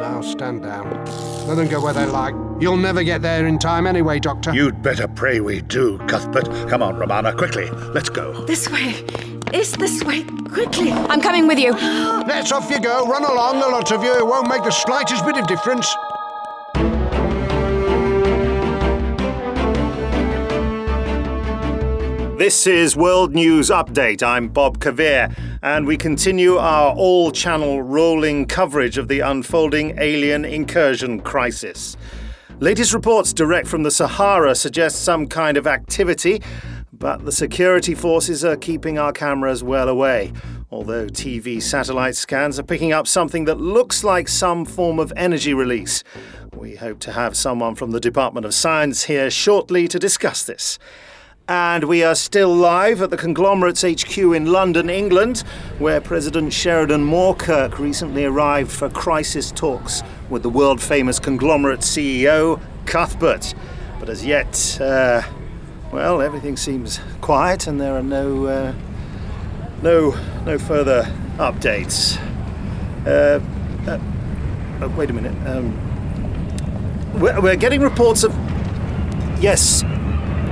[0.00, 1.04] Now stand down.
[1.46, 2.34] Let them go where they like.
[2.60, 4.52] You'll never get there in time anyway, Doctor.
[4.52, 6.46] You'd better pray we do, Cuthbert.
[6.68, 7.70] Come on, Romana, quickly.
[7.70, 8.44] Let's go.
[8.46, 9.04] This way.
[9.52, 10.24] It's this way.
[10.52, 10.92] Quickly.
[10.92, 11.72] I'm coming with you.
[11.72, 13.06] Let's off you go.
[13.06, 14.16] Run along, the lot of you.
[14.16, 15.94] It won't make the slightest bit of difference.
[22.42, 24.20] This is World News Update.
[24.20, 30.44] I'm Bob Kavir, and we continue our all channel rolling coverage of the unfolding alien
[30.44, 31.96] incursion crisis.
[32.58, 36.42] Latest reports direct from the Sahara suggest some kind of activity,
[36.92, 40.32] But the security forces are keeping our cameras well away,
[40.72, 45.54] although TV satellite scans are picking up something that looks like some form of energy
[45.54, 46.02] release.
[46.52, 50.80] We hope to have someone from the Department of Science here shortly to discuss this.
[51.48, 55.40] And we are still live at the Conglomerates HQ in London, England,
[55.80, 62.60] where President Sheridan Moorkurk recently arrived for crisis talks with the world famous conglomerate CEO,
[62.86, 63.54] Cuthbert.
[63.98, 65.22] But as yet, uh,
[65.92, 68.74] well, everything seems quiet and there are no, uh,
[69.82, 70.14] no,
[70.46, 71.02] no further
[71.38, 72.18] updates.
[73.04, 73.40] Uh,
[73.90, 73.98] uh,
[74.80, 75.34] uh, wait a minute.
[75.48, 78.32] Um, we're, we're getting reports of.
[79.40, 79.82] Yes,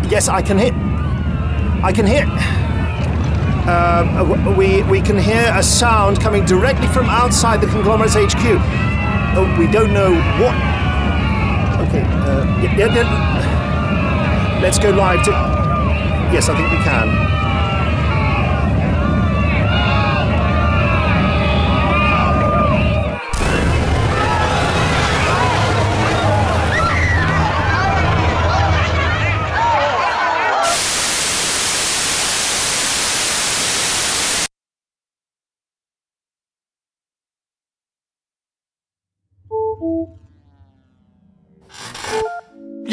[0.09, 0.75] yes, I can hit.
[1.83, 2.27] I can hear.
[3.71, 8.45] Um, we we can hear a sound coming directly from outside the conglomerate's HQ.
[9.37, 10.55] Oh, we don't know what.
[11.89, 12.03] Okay.
[12.03, 14.61] Uh, yeah, yeah, yeah.
[14.63, 15.31] Let's go live to.
[16.33, 17.39] Yes, I think we can.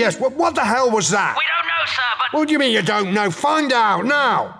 [0.07, 1.35] Yes, what, what the hell was that?
[1.35, 3.29] We don't know, sir, but What do you mean you don't know?
[3.29, 4.57] Find out now!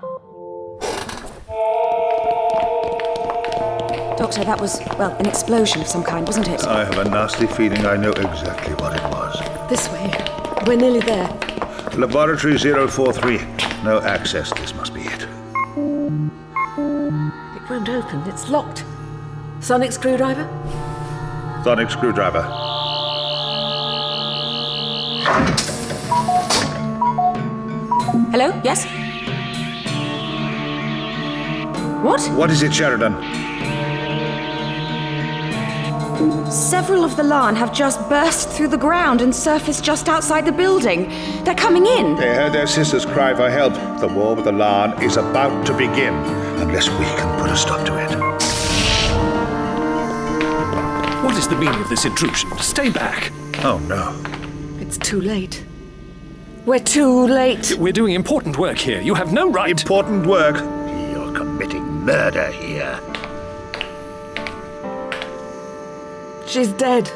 [4.17, 6.67] Doctor, that was, well, an explosion of some kind, wasn't it?
[6.67, 9.39] I have a nasty feeling I know exactly what it was.
[9.69, 10.11] This way.
[10.65, 11.29] We're nearly there.
[11.95, 13.37] Laboratory 043.
[13.85, 14.51] No access.
[14.51, 15.23] This must be it.
[15.23, 15.29] It
[17.69, 18.19] won't open.
[18.27, 18.83] It's locked.
[19.61, 20.43] Sonic screwdriver?
[21.63, 22.76] Sonic screwdriver.
[28.31, 28.61] Hello?
[28.63, 28.85] Yes?
[32.03, 32.21] What?
[32.37, 33.13] What is it, Sheridan?
[36.51, 40.51] Several of the Laan have just burst through the ground and surfaced just outside the
[40.51, 41.09] building.
[41.43, 42.15] They're coming in.
[42.15, 43.73] They heard their sisters cry for help.
[43.99, 46.13] The war with the Laan is about to begin,
[46.61, 48.15] unless we can put a stop to it.
[51.23, 52.49] What is the meaning of this intrusion?
[52.59, 53.31] Stay back.
[53.63, 54.36] Oh no.
[54.87, 55.65] It's too late.
[56.65, 57.75] We're too late.
[57.77, 59.01] We're doing important work here.
[59.01, 59.69] You have no right.
[59.81, 60.55] Important work.
[61.11, 62.97] You're committing murder here.
[66.47, 67.11] She's dead.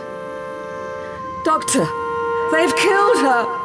[1.45, 1.85] Doctor,
[2.51, 3.60] they've killed her.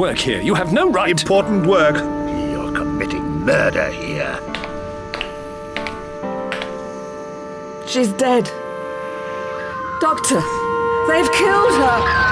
[0.00, 0.40] Work here.
[0.40, 1.10] You have no right.
[1.10, 1.96] Important work.
[1.96, 4.40] You're committing murder here.
[7.86, 8.44] She's dead.
[10.00, 10.40] Doctor,
[11.06, 12.29] they've killed her.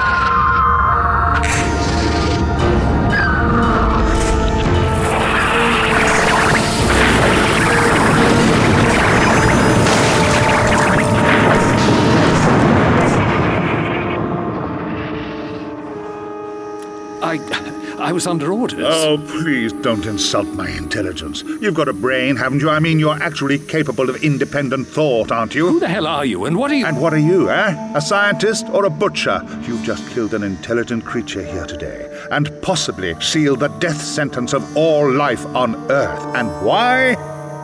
[18.09, 18.79] I, was under orders.
[18.81, 21.43] Oh, please don't insult my intelligence.
[21.43, 22.71] You've got a brain, haven't you?
[22.71, 25.67] I mean, you're actually capable of independent thought, aren't you?
[25.67, 26.87] Who the hell are you, and what are you?
[26.87, 27.91] And what are you, eh?
[27.95, 29.45] A scientist or a butcher?
[29.61, 34.75] You've just killed an intelligent creature here today, and possibly sealed the death sentence of
[34.75, 36.35] all life on Earth.
[36.35, 37.13] And why?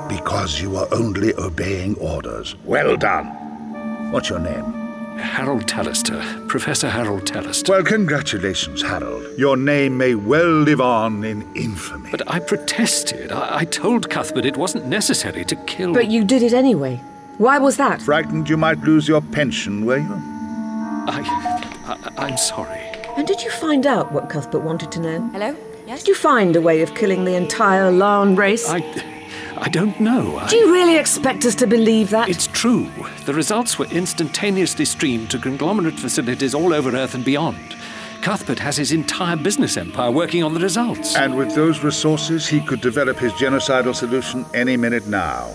[0.08, 2.56] Because you were only obeying orders.
[2.66, 4.12] Well done.
[4.12, 4.74] What's your name?
[5.18, 6.45] Harold Tellister.
[6.56, 7.68] Professor Harold Tellister.
[7.68, 9.38] Well, congratulations, Harold.
[9.38, 12.10] Your name may well live on in infamy.
[12.10, 13.34] But I protested.
[13.34, 15.94] I, I told Cuthbert it wasn't necessary to kill.
[15.94, 17.02] But you did it anyway.
[17.40, 18.02] Why was that?
[18.02, 20.08] Frightened you might lose your pension, were you?
[20.10, 21.20] I,
[21.88, 22.80] I I'm sorry.
[23.18, 25.30] And did you find out what Cuthbert wanted to know?
[25.34, 25.58] Hello?
[25.86, 26.04] Yes?
[26.04, 28.70] Did you find a way of killing the entire Laan race?
[28.70, 28.80] I,
[29.58, 30.38] I don't know.
[30.38, 32.30] I, Do you really expect us to believe that?
[32.30, 32.90] It's true.
[33.26, 37.76] The results were instantaneously streamed to conglomerate facilities all over Earth and beyond.
[38.22, 41.16] Cuthbert has his entire business empire working on the results.
[41.16, 45.52] And with those resources, he could develop his genocidal solution any minute now.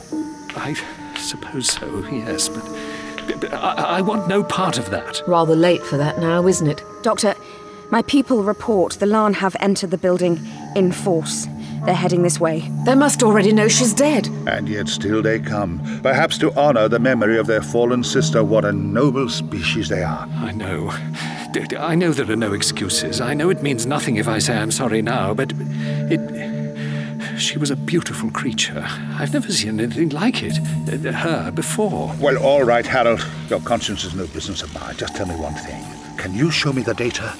[0.57, 0.75] I
[1.19, 5.21] suppose so, yes, but, but I, I want no part of that.
[5.27, 6.83] Rather late for that now, isn't it?
[7.03, 7.35] Doctor,
[7.91, 10.41] my people report the Laan have entered the building
[10.77, 11.49] in force.
[11.85, 12.69] They're heading this way.
[12.85, 14.29] They must already know she's dead.
[14.47, 18.45] And yet still they come, perhaps to honor the memory of their fallen sister.
[18.45, 20.27] What a noble species they are.
[20.37, 20.91] I know.
[21.79, 23.21] I know there are no excuses.
[23.21, 26.21] I know it means nothing if I say I'm sorry now, but it.
[27.39, 28.85] She was a beautiful creature.
[29.19, 30.59] I've never seen anything like it.
[31.07, 32.15] uh, Her before.
[32.21, 33.27] Well, all right, Harold.
[33.49, 34.95] Your conscience is no business of mine.
[34.99, 35.83] Just tell me one thing.
[36.21, 37.31] Can you show me the data?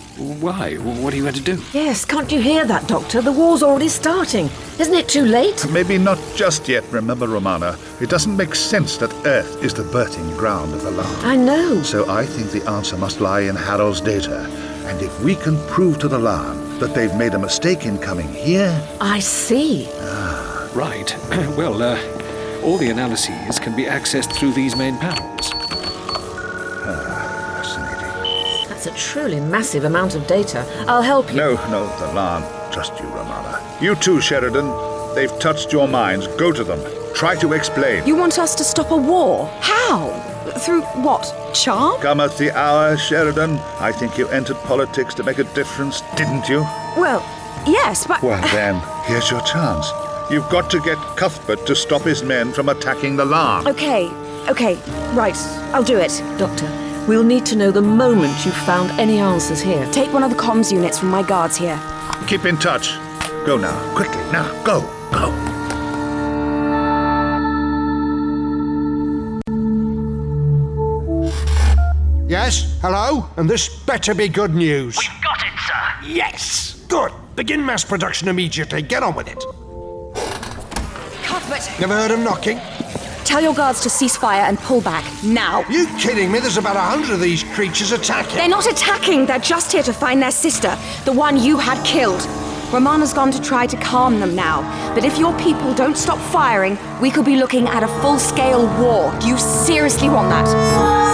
[0.41, 0.77] Why?
[0.77, 1.63] What are you going to do?
[1.75, 3.21] Yes, can't you hear that, Doctor?
[3.21, 4.49] The war's already starting.
[4.79, 5.71] Isn't it too late?
[5.71, 7.77] Maybe not just yet, remember, Romana.
[8.01, 11.25] It doesn't make sense that Earth is the birthing ground of the Laan.
[11.25, 11.83] I know.
[11.83, 14.49] So I think the answer must lie in Harold's data.
[14.87, 18.33] And if we can prove to the Laan that they've made a mistake in coming
[18.33, 19.91] here, I see.
[19.99, 20.71] Ah.
[20.75, 21.15] Right.
[21.55, 21.99] well, uh,
[22.63, 25.53] all the analyses can be accessed through these main panels.
[28.81, 30.65] That's a truly massive amount of data.
[30.89, 31.37] I'll help you.
[31.37, 32.73] No, no, the Laan.
[32.73, 33.61] Trust you, Romana.
[33.79, 34.73] You too, Sheridan.
[35.15, 36.27] They've touched your minds.
[36.39, 36.81] Go to them.
[37.15, 38.07] Try to explain.
[38.07, 39.49] You want us to stop a war?
[39.61, 40.09] How?
[40.61, 41.31] Through what?
[41.53, 42.01] Charm?
[42.01, 43.59] Cometh the hour, Sheridan.
[43.81, 46.61] I think you entered politics to make a difference, didn't you?
[46.97, 47.21] Well,
[47.67, 48.23] yes, but.
[48.23, 49.91] Well, then, here's your chance.
[50.31, 53.67] You've got to get Cuthbert to stop his men from attacking the Laan.
[53.69, 54.09] Okay,
[54.49, 54.77] okay,
[55.13, 55.37] right.
[55.75, 56.23] I'll do it.
[56.39, 56.67] Doctor,
[57.07, 59.87] we'll need to know the moment you've found any answers here.
[59.93, 61.81] Take one of the comms units from my guards here.
[62.27, 62.95] Keep in touch.
[63.47, 64.23] Go now, quickly.
[64.33, 64.81] Now, go,
[65.13, 65.51] go.
[72.29, 72.79] Yes?
[72.81, 73.29] Hello?
[73.37, 74.97] And this better be good news.
[74.97, 76.07] We've got it, sir.
[76.07, 76.85] Yes!
[76.87, 77.13] Good.
[77.35, 78.83] Begin mass production immediately.
[78.83, 79.43] Get on with it.
[81.25, 81.81] Cuthbert!
[81.81, 82.61] Never heard of knocking?
[83.31, 85.65] Tell your guards to cease fire and pull back, now.
[85.71, 86.41] You kidding me?
[86.41, 88.35] There's about a hundred of these creatures attacking.
[88.35, 92.27] They're not attacking, they're just here to find their sister, the one you had killed.
[92.73, 94.63] Romana's gone to try to calm them now,
[94.97, 98.67] but if your people don't stop firing, we could be looking at a full scale
[98.83, 99.17] war.
[99.21, 101.10] Do you seriously want that?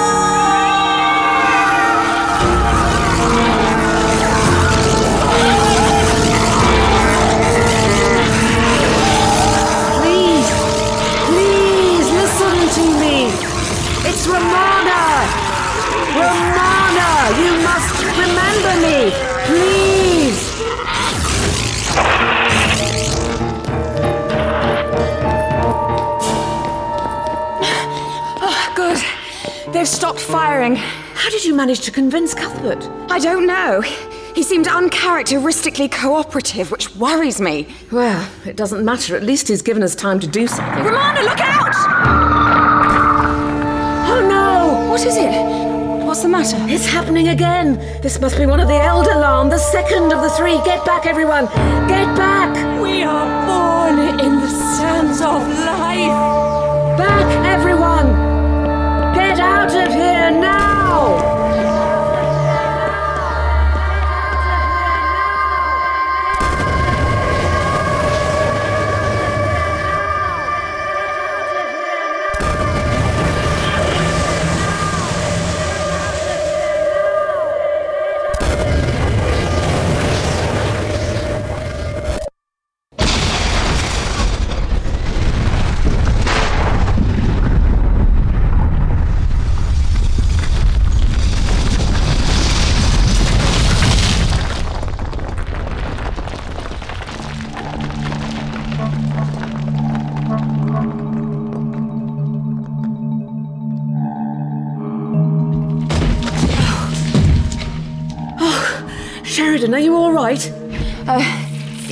[18.80, 19.10] Me.
[19.46, 20.52] Please.
[28.42, 29.72] Oh, good.
[29.72, 30.76] They've stopped firing.
[30.76, 32.88] How did you manage to convince Cuthbert?
[33.10, 33.80] I don't know.
[34.34, 37.74] He seemed uncharacteristically cooperative, which worries me.
[37.90, 39.16] Well, it doesn't matter.
[39.16, 40.84] At least he's given us time to do something.
[40.84, 41.74] Romana, look out!
[44.08, 44.90] Oh no!
[44.90, 45.65] What is it?
[46.06, 46.56] What's the matter?
[46.68, 47.78] It's happening again.
[48.00, 50.56] This must be one of the Elder Laan, the second of the three.
[50.64, 51.46] Get back, everyone!
[51.88, 52.54] Get back!
[52.80, 56.96] We are born in the sands of life.
[56.96, 58.06] Back, everyone!
[59.16, 61.25] Get out of here now!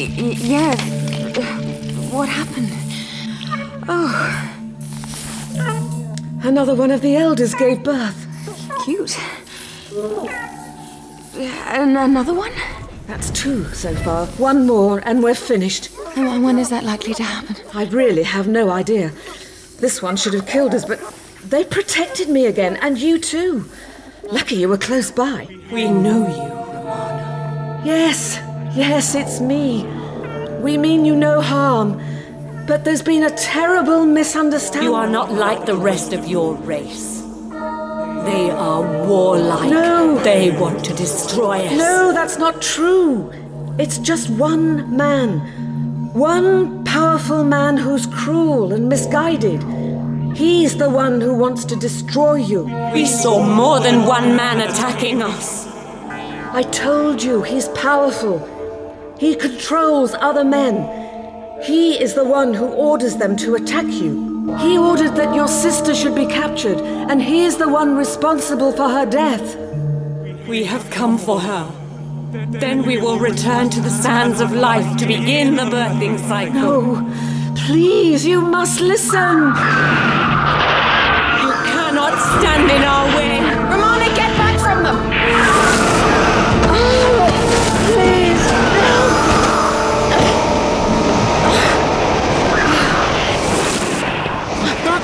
[0.07, 0.77] Yeah.
[2.12, 2.71] What happened?
[3.88, 4.51] Oh,
[6.43, 8.27] Another one of the elders gave birth.
[8.85, 9.17] cute.
[11.67, 12.53] And another one?
[13.07, 14.27] That's two so far.
[14.38, 15.90] One more, and we're finished.
[16.17, 17.57] And when is that likely to happen?
[17.75, 19.11] I really have no idea.
[19.81, 21.00] This one should have killed us, but
[21.48, 23.65] they protected me again, and you too.
[24.31, 25.46] Lucky you were close by.
[25.73, 27.87] We know you.
[27.90, 28.38] Yes,
[28.77, 29.83] yes, it's me.
[30.65, 32.00] We mean you no harm.
[32.67, 34.88] But there's been a terrible misunderstanding.
[34.88, 37.21] You are not like the rest of your race.
[38.31, 39.69] They are warlike.
[39.69, 40.19] No.
[40.25, 41.77] They want to destroy us.
[41.77, 43.31] No, that's not true.
[43.79, 45.40] It's just one man.
[46.15, 49.62] One powerful man who's cruel and misguided.
[50.35, 52.65] He's the one who wants to destroy you.
[52.94, 55.67] We saw more than one man attacking us.
[56.54, 58.54] I told you, he's powerful.
[59.19, 61.62] He controls other men.
[61.62, 64.56] He is the one who orders them to attack you.
[64.58, 68.88] He ordered that your sister should be captured, and he is the one responsible for
[68.88, 69.56] her death.
[70.46, 71.71] We have come for her.
[72.50, 76.96] Then we will return to the sands of life to begin the birthing cycle.
[76.96, 79.38] No, please, you must listen.
[81.42, 83.54] You cannot stand in our way.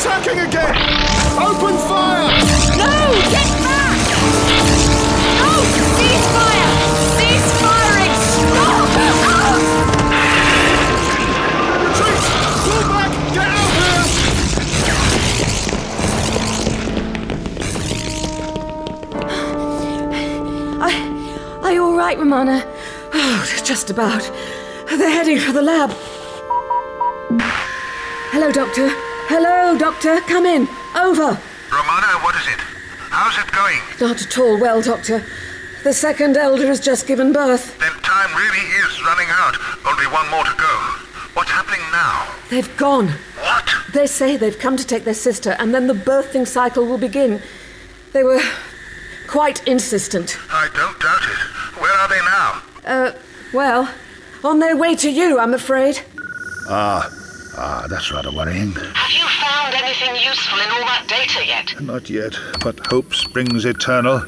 [0.01, 0.75] Attacking again!
[1.37, 2.25] Open fire!
[2.81, 3.13] No!
[3.29, 4.01] Get back!
[4.17, 5.85] Oh, no!
[5.97, 6.73] Cease fire!
[7.17, 8.15] Cease firing!
[8.33, 8.89] Stop!
[11.85, 12.23] Retreat!
[12.65, 13.11] Pull back!
[13.35, 14.05] Get out here!
[20.83, 20.85] I,
[21.63, 22.65] are you all right, Romana?
[23.13, 24.23] Oh, just about.
[24.89, 25.91] They're heading for the lab.
[28.33, 29.10] Hello, Doctor.
[29.31, 30.21] Hello, Doctor.
[30.23, 30.63] Come in.
[30.99, 31.39] Over.
[31.71, 32.59] Romana, what is it?
[33.15, 33.79] How's it going?
[34.01, 35.25] Not at all well, Doctor.
[35.85, 37.79] The second elder has just given birth.
[37.79, 39.55] Then time really is running out.
[39.87, 40.75] Only one more to go.
[41.35, 42.27] What's happening now?
[42.51, 43.11] They've gone.
[43.39, 43.71] What?
[43.93, 47.41] They say they've come to take their sister, and then the birthing cycle will begin.
[48.13, 48.43] They were
[49.29, 50.37] quite insistent.
[50.51, 51.81] I don't doubt it.
[51.81, 52.63] Where are they now?
[52.85, 53.13] Uh,
[53.55, 53.95] well,
[54.43, 56.01] on their way to you, I'm afraid.
[56.69, 57.09] Ah,
[57.57, 58.73] ah, that's rather worrying.
[58.73, 61.81] Have you found anything useful in all that data yet?
[61.81, 64.23] Not yet, but hope springs eternal.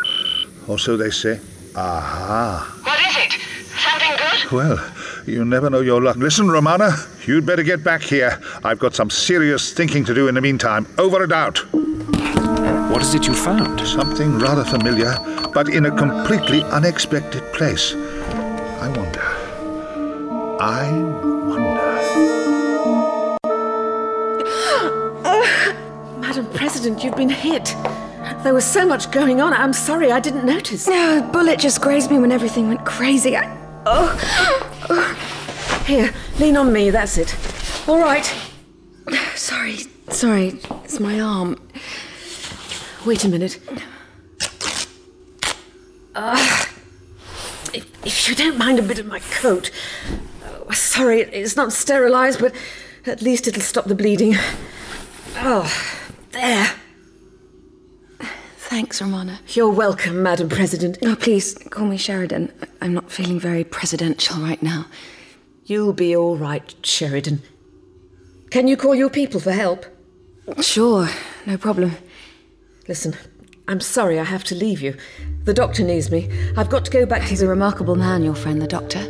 [0.69, 1.41] Or so they say.
[1.75, 2.81] Aha.
[2.83, 3.33] What is it?
[3.79, 4.53] Something good?
[4.53, 4.93] Well,
[5.27, 6.17] you never know your luck.
[6.17, 6.91] Listen, Romana,
[7.27, 8.41] you'd better get back here.
[8.65, 10.87] I've got some serious thinking to do in the meantime.
[10.99, 11.59] Over and out.
[12.91, 13.81] What is it you found?
[13.87, 15.15] Something rather familiar,
[15.55, 17.95] but in a completely unexpected place.
[17.95, 19.23] I wonder.
[20.61, 21.32] I
[26.55, 27.75] President, you've been hit.
[28.43, 29.53] There was so much going on.
[29.53, 30.87] I'm sorry, I didn't notice.
[30.89, 33.37] No, a bullet just grazed me when everything went crazy.
[33.37, 33.51] I,
[33.87, 35.85] oh.
[35.87, 37.37] Here, lean on me, that's it.
[37.89, 38.33] All right.
[39.35, 39.79] Sorry,
[40.09, 41.59] sorry, it's my arm.
[43.05, 43.59] Wait a minute.
[46.15, 46.65] Uh,
[47.75, 49.71] if, if you don't mind a bit of my coat.
[50.45, 52.55] Oh, sorry, it's not sterilized, but
[53.07, 54.37] at least it'll stop the bleeding.
[55.37, 55.69] Oh,
[56.33, 56.75] there.
[58.57, 59.39] Thanks, Romana.
[59.49, 60.99] You're welcome, Madam President.
[61.03, 62.51] Oh, please, call me Sheridan.
[62.81, 64.87] I'm not feeling very presidential right now.
[65.67, 67.43] You'll be all right, Sheridan.
[68.51, 69.85] Can you call your people for help?
[70.61, 71.09] Sure,
[71.47, 71.93] no problem.
[72.89, 73.15] Listen,
[73.69, 74.97] I'm sorry I have to leave you.
[75.45, 76.31] The doctor needs me.
[76.57, 79.01] I've got to go back to He's a remarkable man, your friend, the doctor.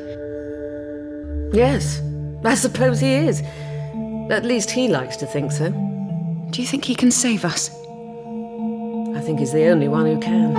[1.53, 2.01] Yes,
[2.45, 3.43] I suppose he is.
[4.31, 5.71] At least he likes to think so.
[6.53, 7.71] Do you think he can save us?
[9.17, 10.53] I think he's the only one who can.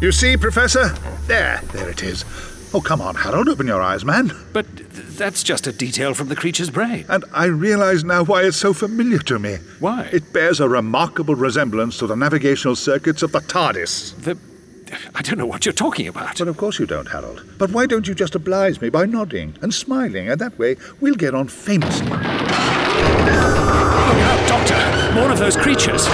[0.00, 0.90] You see, Professor?
[1.26, 2.24] There, there it is.
[2.72, 4.30] Oh, come on, Harold, open your eyes, man.
[4.52, 7.04] But th- that's just a detail from the creature's brain.
[7.08, 9.56] And I realize now why it's so familiar to me.
[9.80, 10.08] Why?
[10.12, 14.22] It bears a remarkable resemblance to the navigational circuits of the TARDIS.
[14.22, 14.38] The.
[15.14, 16.38] I don't know what you're talking about.
[16.38, 17.42] But of course you don't, Harold.
[17.58, 21.14] But why don't you just oblige me by nodding and smiling, and that way we'll
[21.14, 22.06] get on famously.
[22.06, 22.18] Look
[24.28, 25.14] out, Doctor!
[25.14, 26.06] More of those creatures!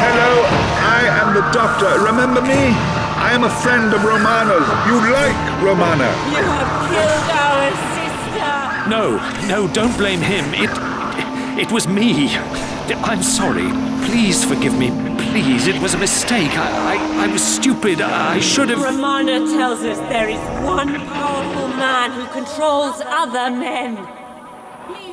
[0.00, 0.32] Hello,
[0.86, 2.00] I am the doctor.
[2.04, 2.74] Remember me?
[3.20, 4.66] I am a friend of Romana's.
[4.88, 6.10] You like Romana.
[6.32, 8.88] You have killed our sister.
[8.88, 10.44] No, no, don't blame him.
[10.54, 10.99] It.
[11.60, 12.30] It was me.
[13.04, 13.68] I'm sorry.
[14.06, 14.88] Please forgive me.
[15.30, 16.52] Please, it was a mistake.
[16.56, 18.00] I, I, I was stupid.
[18.00, 18.82] I should have.
[18.82, 24.19] Romana tells us there is one powerful man who controls other men.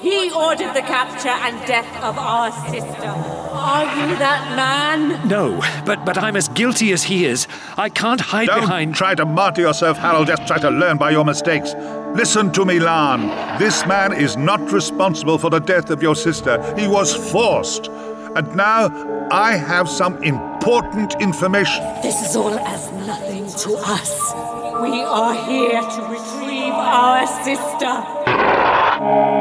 [0.01, 3.07] He ordered the capture and death of our sister.
[3.07, 5.27] Are you that man?
[5.27, 7.47] No, but but I'm as guilty as he is.
[7.77, 8.95] I can't hide Don't behind.
[8.95, 10.27] try to martyr yourself, Harold.
[10.27, 11.73] Just try to learn by your mistakes.
[12.15, 13.59] Listen to me, Laan.
[13.59, 16.61] This man is not responsible for the death of your sister.
[16.77, 17.87] He was forced.
[18.35, 18.89] And now
[19.31, 21.83] I have some important information.
[22.01, 24.33] This is all as nothing to us.
[24.81, 29.36] We are here to retrieve our sister.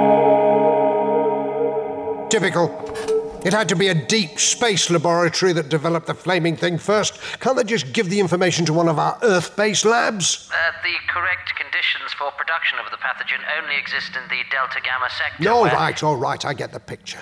[2.29, 2.69] Typical.
[3.45, 7.21] It had to be a deep space laboratory that developed the flaming thing first.
[7.39, 10.51] Can't they just give the information to one of our Earth based labs?
[10.53, 15.09] Uh, the correct conditions for production of the pathogen only exist in the Delta Gamma
[15.17, 15.45] sector.
[15.45, 17.21] No, where- right, all right, I get the picture.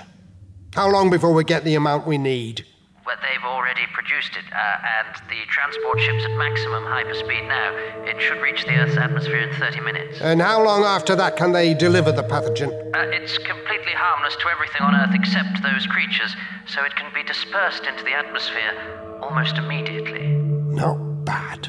[0.74, 2.64] How long before we get the amount we need?
[3.07, 7.76] Well, they've already produced it, uh, and the transport ship's at maximum hyperspeed now.
[8.05, 10.20] It should reach the Earth's atmosphere in 30 minutes.
[10.22, 12.70] And how long after that can they deliver the pathogen?
[12.96, 16.34] Uh, it's completely harmless to everything on Earth except those creatures,
[16.66, 18.72] so it can be dispersed into the atmosphere
[19.20, 20.26] almost immediately.
[20.26, 21.68] Not bad.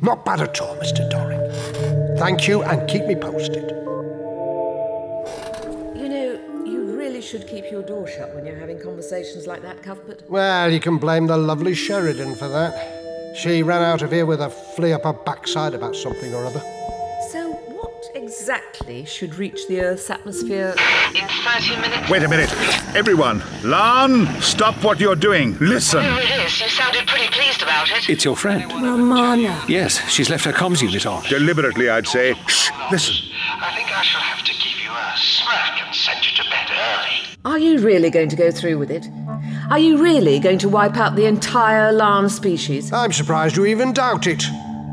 [0.00, 1.08] Not bad at all, Mr.
[1.10, 2.16] Doric.
[2.16, 3.79] Thank you, and keep me posted.
[7.30, 10.28] Should keep your door shut when you're having conversations like that, Cuthbert.
[10.28, 13.36] Well, you can blame the lovely Sheridan for that.
[13.36, 16.58] She ran out of here with a flea up her backside about something or other.
[17.30, 20.74] So, what exactly should reach the Earth's atmosphere?
[21.14, 22.10] In 30 minutes.
[22.10, 22.52] Wait a minute.
[22.96, 25.56] Everyone, Laan, stop what you're doing.
[25.60, 26.04] Listen.
[26.04, 26.60] Oh, it is.
[26.60, 28.10] You sounded pretty pleased about it.
[28.10, 28.64] It's your friend.
[28.72, 29.62] Romana.
[29.68, 31.22] Yes, she's left her comms unit on.
[31.28, 32.34] Deliberately, I'd say.
[32.48, 33.14] Shh, listen.
[33.60, 36.70] I think I shall have to give you a smack and send you to bed
[36.72, 37.09] early.
[37.42, 39.08] Are you really going to go through with it?
[39.70, 42.92] Are you really going to wipe out the entire Laan species?
[42.92, 44.44] I'm surprised you even doubt it.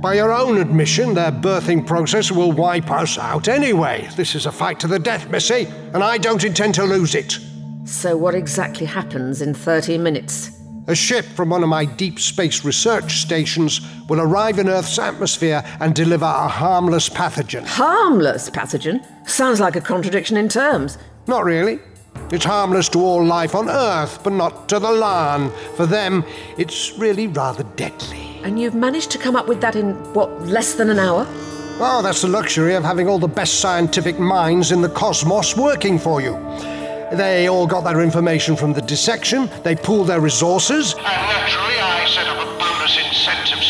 [0.01, 4.07] By your own admission, their birthing process will wipe us out anyway.
[4.15, 7.37] This is a fight to the death, Missy, and I don't intend to lose it.
[7.83, 10.51] So, what exactly happens in 30 minutes?
[10.87, 15.61] A ship from one of my deep space research stations will arrive in Earth's atmosphere
[15.81, 17.65] and deliver a harmless pathogen.
[17.65, 19.05] Harmless pathogen?
[19.27, 20.97] Sounds like a contradiction in terms.
[21.27, 21.79] Not really.
[22.31, 25.51] It's harmless to all life on Earth, but not to the Laan.
[25.75, 26.23] For them,
[26.57, 28.41] it's really rather deadly.
[28.43, 31.25] And you've managed to come up with that in, what, less than an hour?
[31.79, 35.99] Oh, that's the luxury of having all the best scientific minds in the cosmos working
[35.99, 36.33] for you.
[37.11, 40.93] They all got their information from the dissection, they pooled their resources.
[40.93, 43.63] And naturally, I set up a bonus incentive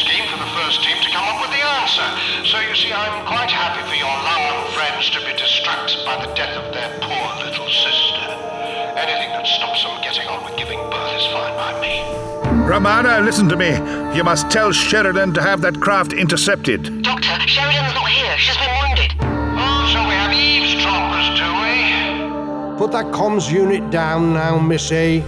[12.68, 13.70] Romana, listen to me.
[14.14, 17.02] You must tell Sheridan to have that craft intercepted.
[17.02, 18.38] Doctor, Sheridan's not here.
[18.38, 19.16] She's been wounded.
[19.22, 22.78] Oh, so we have eavesdroppers, do we?
[22.78, 25.24] Put that comms unit down now, Missy.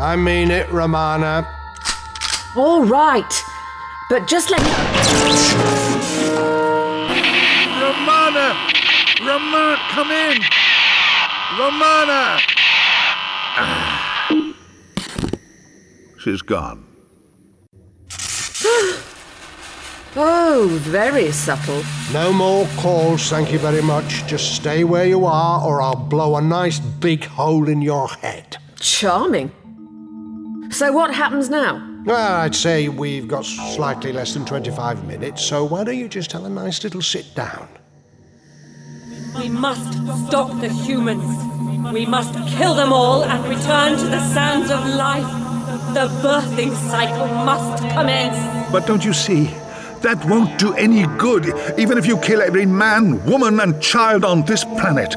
[0.00, 1.46] I mean it, Romana.
[2.56, 3.32] All right.
[4.10, 4.68] But just let me.
[7.78, 8.58] Romana!
[9.20, 10.42] Romana, come in!
[11.56, 12.40] Romana!
[13.54, 13.91] Ah.
[16.22, 16.86] She's gone.
[20.14, 21.82] Oh, very subtle.
[22.12, 24.26] No more calls, thank you very much.
[24.26, 28.58] Just stay where you are, or I'll blow a nice big hole in your head.
[28.78, 29.50] Charming.
[30.70, 31.80] So, what happens now?
[32.04, 36.30] Well, I'd say we've got slightly less than 25 minutes, so why don't you just
[36.32, 37.66] have a nice little sit down?
[39.38, 39.94] We must
[40.26, 41.24] stop the humans.
[41.90, 45.41] We must kill them all and return to the sands of life.
[45.94, 48.70] The birthing cycle must commence.
[48.70, 49.50] But don't you see?
[50.02, 51.46] That won't do any good,
[51.78, 55.14] even if you kill every man, woman, and child on this planet.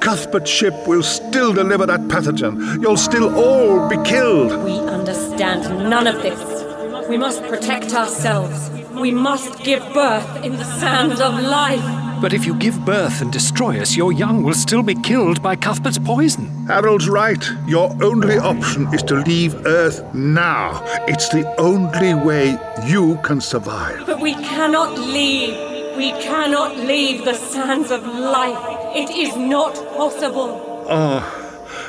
[0.00, 2.80] Cuthbert's ship will still deliver that pathogen.
[2.80, 4.64] You'll still all be killed.
[4.64, 7.08] We understand none of this.
[7.08, 8.70] We must protect ourselves.
[8.92, 12.09] We must give birth in the sands of life.
[12.20, 15.56] But if you give birth and destroy us, your young will still be killed by
[15.56, 16.66] Cuthbert's poison.
[16.66, 17.42] Harold's right.
[17.66, 20.82] Your only option is to leave Earth now.
[21.08, 24.04] It's the only way you can survive.
[24.04, 25.96] But we cannot leave.
[25.96, 28.58] We cannot leave the sands of life.
[28.94, 30.84] It is not possible.
[30.90, 31.24] Oh,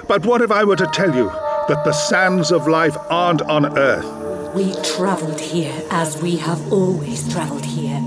[0.08, 1.30] but what if I were to tell you
[1.68, 4.54] that the sands of life aren't on Earth?
[4.56, 8.02] We travelled here as we have always travelled here.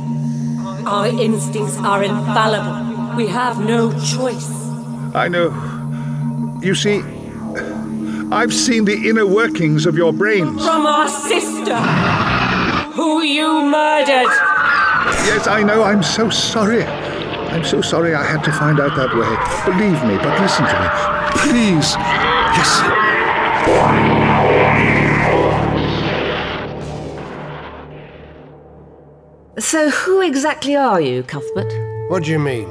[0.87, 3.17] Our instincts are infallible.
[3.17, 4.51] We have no choice.
[5.15, 5.51] I know.
[6.63, 7.03] You see,
[8.31, 10.65] I've seen the inner workings of your brains.
[10.65, 11.77] From our sister,
[12.93, 14.31] who you murdered.
[15.27, 15.83] Yes, I know.
[15.83, 16.85] I'm so sorry.
[16.85, 19.73] I'm so sorry I had to find out that way.
[19.73, 20.89] Believe me, but listen to me.
[21.41, 21.95] Please.
[22.57, 24.14] Yes.
[29.59, 31.73] So, who exactly are you, Cuthbert?
[32.11, 32.69] What do you mean?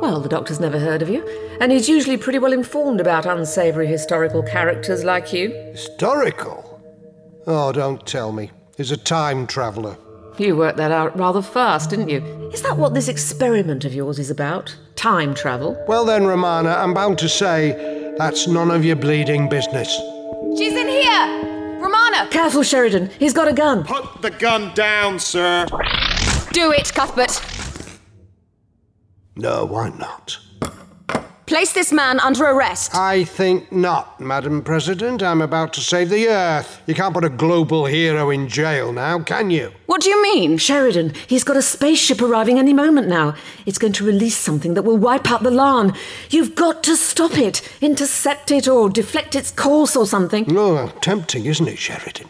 [0.00, 1.26] Well, the doctor's never heard of you,
[1.60, 5.50] and he's usually pretty well informed about unsavoury historical characters like you.
[5.72, 6.78] Historical?
[7.46, 8.50] Oh, don't tell me.
[8.76, 9.96] He's a time traveller.
[10.36, 12.18] You worked that out rather fast, didn't you?
[12.52, 14.76] Is that what this experiment of yours is about?
[14.94, 15.82] Time travel?
[15.88, 19.88] Well then, Romana, I'm bound to say that's none of your bleeding business.
[20.58, 21.80] She's in here!
[21.80, 22.28] Romana!
[22.30, 23.08] Careful, Sheridan.
[23.18, 23.84] He's got a gun.
[23.84, 25.66] Put the gun down, sir.
[26.52, 27.40] Do it, Cuthbert.
[29.36, 30.38] No, why not?
[31.46, 32.92] Place this man under arrest.
[32.96, 35.22] I think not, Madam President.
[35.22, 36.82] I'm about to save the Earth.
[36.86, 39.70] You can't put a global hero in jail now, can you?
[39.86, 40.58] What do you mean?
[40.58, 43.36] Sheridan, he's got a spaceship arriving any moment now.
[43.64, 45.96] It's going to release something that will wipe out the Laan.
[46.30, 50.46] You've got to stop it, intercept it, or deflect its course or something.
[50.56, 52.28] Oh, tempting, isn't it, Sheridan?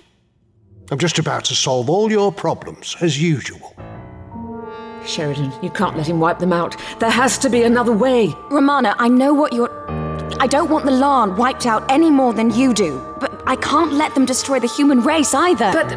[0.90, 3.74] I'm just about to solve all your problems, as usual.
[5.07, 6.76] Sheridan, you can't let him wipe them out.
[6.98, 8.34] There has to be another way.
[8.50, 9.70] Romana, I know what you're.
[10.38, 13.92] I don't want the Laan wiped out any more than you do, but I can't
[13.92, 15.70] let them destroy the human race either.
[15.72, 15.92] But.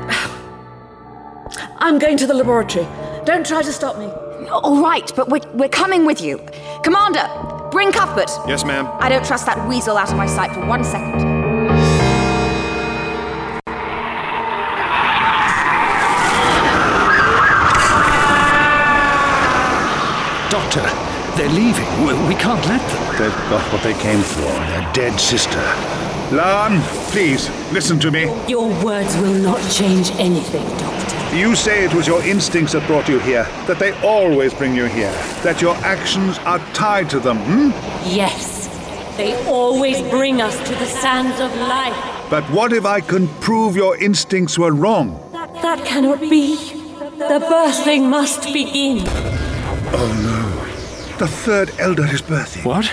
[1.80, 2.88] I'm going to the laboratory.
[3.26, 4.06] Don't try to stop me.
[4.50, 6.40] All right, but we're, we're coming with you.
[6.84, 7.28] Commander,
[7.72, 8.30] bring Cuthbert.
[8.48, 8.88] Yes, ma'am.
[9.00, 11.39] I don't trust that weasel out of my sight for one second.
[21.50, 22.06] They're leaving.
[22.06, 23.18] We, we can't let them.
[23.18, 25.60] They've got what they came for their dead sister.
[26.30, 26.80] Laan,
[27.12, 28.26] please, listen to me.
[28.48, 31.36] Your words will not change anything, Doctor.
[31.36, 34.86] You say it was your instincts that brought you here, that they always bring you
[34.86, 35.12] here,
[35.44, 37.70] that your actions are tied to them, hmm?
[38.08, 38.68] Yes,
[39.18, 42.30] they always bring us to the sands of life.
[42.30, 45.20] But what if I can prove your instincts were wrong?
[45.34, 46.56] That cannot be.
[47.18, 49.04] The birthing must begin.
[49.92, 50.69] Oh no.
[51.20, 52.64] The third elder is birthing.
[52.64, 52.86] What?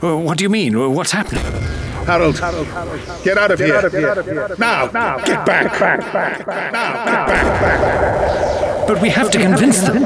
[0.00, 0.74] What do you mean?
[0.94, 1.42] What's happening?
[2.04, 2.34] Harold,
[3.24, 3.80] get out of here.
[4.58, 4.86] Now,
[5.18, 5.80] get back.
[5.80, 7.26] Now, get back.
[8.86, 10.04] But we have to convince them.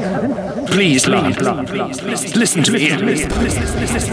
[0.67, 1.35] Please, Laan,
[1.67, 2.93] please, listen, listen to me.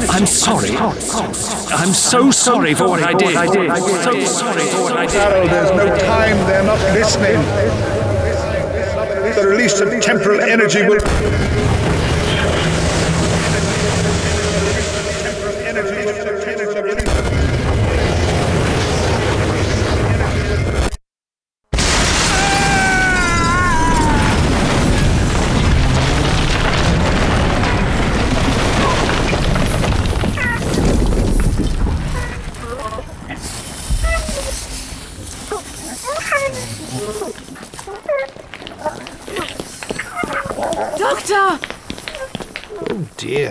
[0.08, 0.76] I'm sorry.
[0.76, 3.32] I'm so sorry for what I did.
[4.02, 5.14] So sorry for what I did.
[5.14, 6.36] Harold, there's no time.
[6.48, 7.40] They're not listening.
[9.36, 10.98] The release of temporal energy will.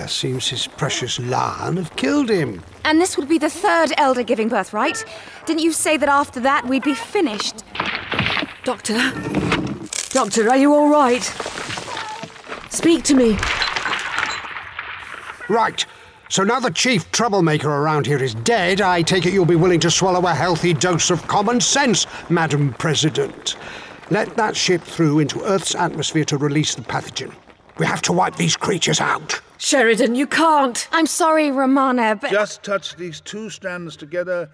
[0.02, 2.64] Dear, seems his precious Laan have killed him.
[2.86, 5.06] And this would be the third elder giving birth, right?
[5.46, 7.64] Didn't you say that after that we'd be finished?
[8.64, 8.98] Doctor?
[10.10, 11.22] Doctor, are you all right?
[12.72, 13.38] Speak to me.
[15.48, 15.86] Right.
[16.30, 19.82] So now the chief troublemaker around here is dead, I take it you'll be willing
[19.82, 23.56] to swallow a healthy dose of common sense, Madam President.
[24.10, 27.32] Let that ship through into Earth's atmosphere to release the pathogen.
[27.78, 29.40] We have to wipe these creatures out.
[29.64, 30.88] Sheridan, you can't.
[30.92, 32.32] I'm sorry, Romana, but.
[32.32, 34.50] Just touch these two strands together,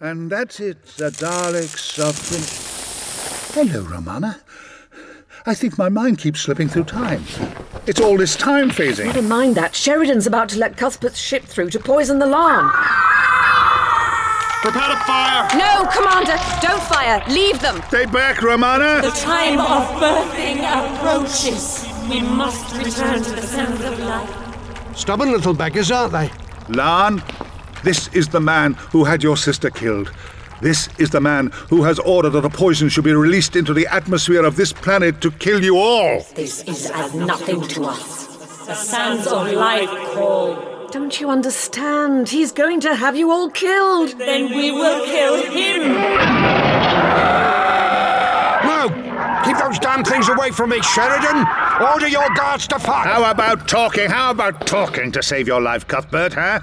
[0.00, 0.82] and that's it.
[0.96, 3.68] The Daleks of the.
[3.68, 4.40] Hello, Romana.
[5.44, 7.22] I think my mind keeps slipping through time.
[7.86, 9.04] It's all this time phasing.
[9.04, 9.74] Never mind that.
[9.74, 12.72] Sheridan's about to let Cuthbert's ship through to poison the Laan.
[14.62, 15.48] Prepare to fire!
[15.58, 16.38] No, Commander!
[16.62, 17.22] Don't fire!
[17.28, 17.82] Leave them!
[17.88, 19.02] Stay back, Romana!
[19.02, 21.86] The time of birthing approaches.
[22.08, 24.45] We must return to the sands of life.
[24.96, 26.28] Stubborn little beggars, aren't they?
[26.68, 27.22] Laan,
[27.82, 30.10] this is the man who had your sister killed.
[30.62, 33.86] This is the man who has ordered that the poison should be released into the
[33.88, 36.24] atmosphere of this planet to kill you all.
[36.34, 38.26] This is as nothing to us.
[38.66, 40.88] The sands of life call.
[40.90, 42.30] Don't you understand?
[42.30, 44.18] He's going to have you all killed.
[44.18, 45.92] Then we will kill him.
[49.46, 49.52] No!
[49.52, 51.46] Keep those damn things away from me, Sheridan!
[51.92, 53.06] Order your guards to fire!
[53.06, 54.10] How about talking?
[54.10, 56.60] How about talking to save your life, Cuthbert, huh?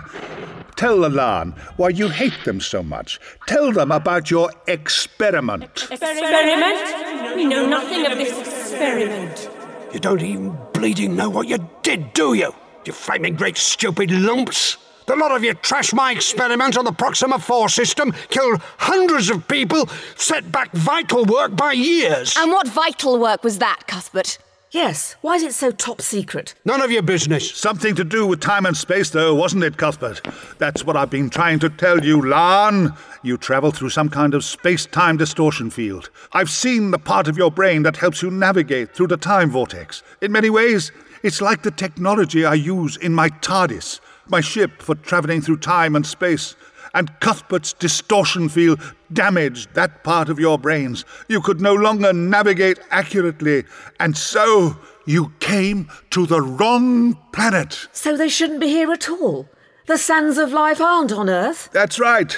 [0.75, 3.19] Tell the Laan why you hate them so much.
[3.47, 5.87] Tell them about your experiment.
[5.91, 7.35] Experiment?
[7.35, 9.49] We know nothing of this experiment.
[9.93, 12.53] You don't even bleeding know what you did, do you?
[12.85, 14.77] You flaming great stupid lumps!
[15.05, 19.47] The lot of you trashed my experiment on the Proxima 4 system, killed hundreds of
[19.47, 22.35] people, set back vital work by years.
[22.37, 24.37] And what vital work was that, Cuthbert?
[24.71, 26.55] Yes, why is it so top secret?
[26.65, 27.51] None of your business.
[27.55, 30.21] Something to do with time and space, though, wasn't it, Cuthbert?
[30.57, 32.97] That's what I've been trying to tell you, Laan.
[33.21, 36.09] You travel through some kind of space time distortion field.
[36.31, 40.01] I've seen the part of your brain that helps you navigate through the time vortex.
[40.21, 40.91] In many ways,
[41.21, 45.95] it's like the technology I use in my TARDIS, my ship for traveling through time
[45.95, 46.55] and space.
[46.95, 48.79] And Cuthbert's distortion field
[49.11, 51.05] damaged that part of your brains.
[51.27, 53.63] You could no longer navigate accurately,
[53.99, 57.87] and so you came to the wrong planet.
[57.91, 59.49] So they shouldn't be here at all?
[59.87, 61.69] The sands of life aren't on Earth?
[61.73, 62.37] That's right.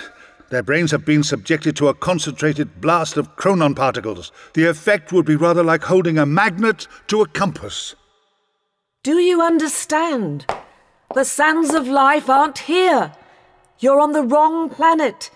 [0.50, 4.32] Their brains have been subjected to a concentrated blast of chronon particles.
[4.54, 7.96] The effect would be rather like holding a magnet to a compass.
[9.04, 10.46] Do you understand?
[11.14, 13.14] The sands of life aren't here.
[13.80, 15.30] You're on the wrong planet.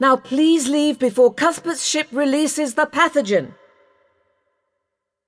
[0.00, 3.54] Now please leave before Cuthbert's ship releases the pathogen.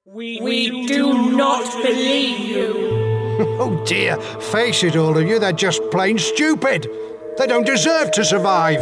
[0.06, 3.00] We, we do not believe you.
[3.36, 6.88] Oh dear, face it, all of you, they're just plain stupid.
[7.36, 8.80] They don't deserve to survive.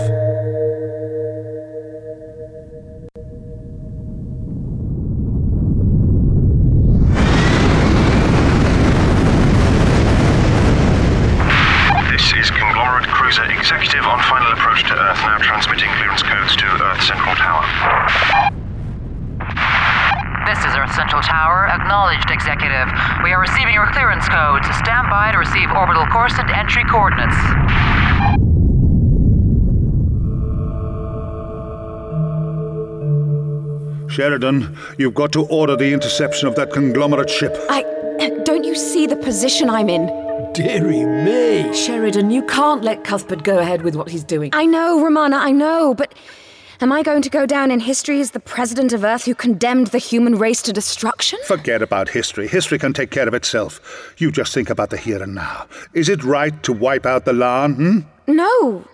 [22.13, 22.89] Acknowledged, Executive.
[23.25, 24.67] We are receiving your clearance codes.
[24.77, 27.37] Stand by to receive orbital course and entry coordinates.
[34.13, 37.57] Sheridan, you've got to order the interception of that conglomerate ship.
[37.71, 37.85] I.
[38.45, 40.07] Don't you see the position I'm in?
[40.53, 41.75] Dearie me.
[41.75, 44.51] Sheridan, you can't let Cuthbert go ahead with what he's doing.
[44.53, 46.15] I know, Romana, I know, but
[46.81, 49.89] am I going to go down in history as the president of Earth who condemned
[49.89, 51.39] the human race to destruction?
[51.47, 52.49] Forget about history.
[52.49, 54.15] History can take care of itself.
[54.19, 55.67] You just think about the here and now.
[55.95, 57.99] Is it right to wipe out the Laan, hmm?
[58.27, 58.85] No.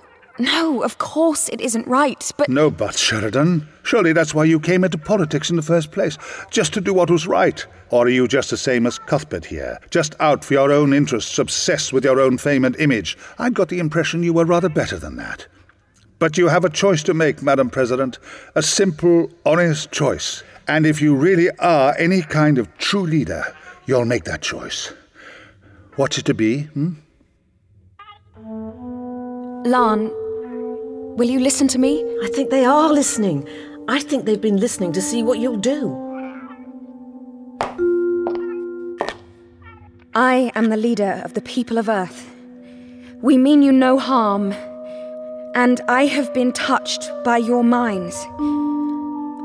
[0.41, 2.49] No, of course it isn't right, but.
[2.49, 3.69] No but, Sheridan.
[3.83, 6.17] Surely that's why you came into politics in the first place,
[6.51, 7.67] just to do what was right.
[7.91, 11.39] Or are you just the same as Cuthbert here, just out for your own interests,
[11.39, 13.19] obsessed with your own fame and image?
[13.39, 15.49] I got the impression you were rather better than that.
[16.19, 18.19] But you have a choice to make, Madam President,
[18.55, 20.43] a simple, honest choice.
[20.67, 23.45] And if you really are any kind of true leader,
[23.87, 24.93] you'll make that choice.
[25.97, 26.95] What's it to be, hmm?
[29.65, 30.11] Laan,
[31.17, 32.05] will you listen to me?
[32.23, 33.49] I think they are listening.
[33.89, 36.05] I think they've been listening to see what you'll do.
[40.15, 42.31] I am the leader of the people of Earth.
[43.23, 44.55] We mean you no harm,
[45.55, 48.17] and I have been touched by your minds.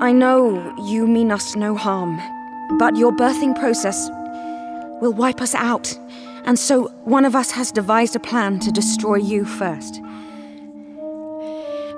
[0.01, 2.19] I know you mean us no harm,
[2.77, 4.09] but your birthing process
[5.01, 5.97] will wipe us out,
[6.45, 10.01] and so one of us has devised a plan to destroy you first.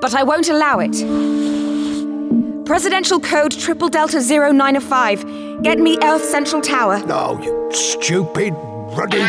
[0.02, 0.96] But I won't allow it.
[2.66, 5.64] Presidential code triple delta 095.
[5.64, 7.04] Get me Earth Central Tower.
[7.06, 8.54] No, you stupid,
[8.96, 9.20] ruddy.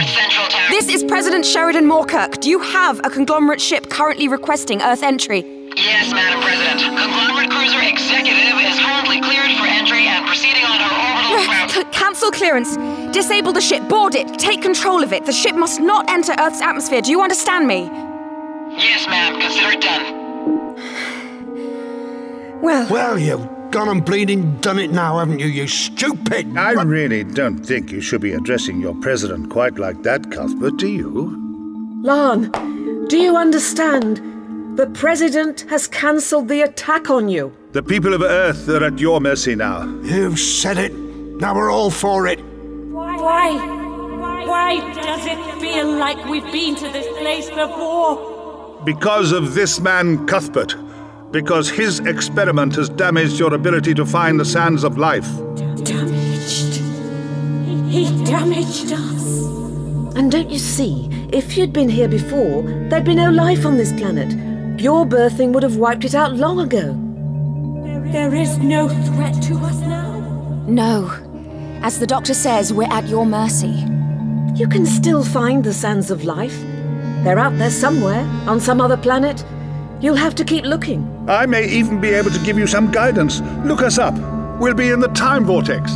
[0.70, 2.40] This is President Sheridan Moorkurk.
[2.40, 5.44] Do you have a conglomerate ship currently requesting Earth entry?
[5.76, 6.80] Yes, Madam President.
[6.80, 11.92] Conglomerate Cruiser Executive is currently cleared for entry and proceeding on her orbital route.
[11.92, 12.76] Cancel clearance.
[13.12, 13.86] Disable the ship.
[13.88, 14.38] Board it.
[14.38, 15.26] Take control of it.
[15.26, 17.02] The ship must not enter Earth's atmosphere.
[17.02, 17.90] Do you understand me?
[18.78, 19.40] Yes, ma'am.
[19.40, 20.24] Consider it done.
[22.62, 22.86] Well.
[22.88, 26.56] Well, you've gone and bleeding done it now, haven't you, you stupid.
[26.56, 30.88] I really don't think you should be addressing your president quite like that, Cuthbert, do
[30.88, 32.02] you?
[32.04, 34.20] Laan, do you understand?
[34.76, 37.50] The President has cancelled the attack on you.
[37.72, 39.84] The people of Earth are at your mercy now.
[40.02, 40.92] You've said it.
[40.94, 42.40] Now we're all for it.
[42.92, 43.52] Why?
[44.46, 48.82] Why does it feel like we've been to this place before?
[48.84, 50.76] Because of this man, Cuthbert.
[51.36, 55.28] Because his experiment has damaged your ability to find the sands of life.
[55.84, 56.80] Damaged.
[57.90, 59.44] He damaged us.
[60.16, 63.92] And don't you see, if you'd been here before, there'd be no life on this
[63.92, 64.30] planet.
[64.80, 66.94] Your birthing would have wiped it out long ago.
[68.12, 70.64] There is no threat to us now.
[70.66, 71.10] No.
[71.82, 73.84] As the doctor says, we're at your mercy.
[74.54, 76.58] You can still find the sands of life.
[77.24, 79.44] They're out there somewhere, on some other planet.
[80.00, 81.06] You'll have to keep looking.
[81.28, 83.40] I may even be able to give you some guidance.
[83.64, 84.14] Look us up.
[84.60, 85.92] We'll be in the time vortex.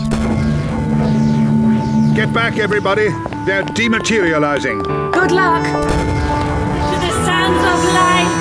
[2.15, 3.09] Get back, everybody.
[3.47, 4.83] They're dematerializing.
[5.13, 5.65] Good luck.
[5.65, 8.40] To the sands of life.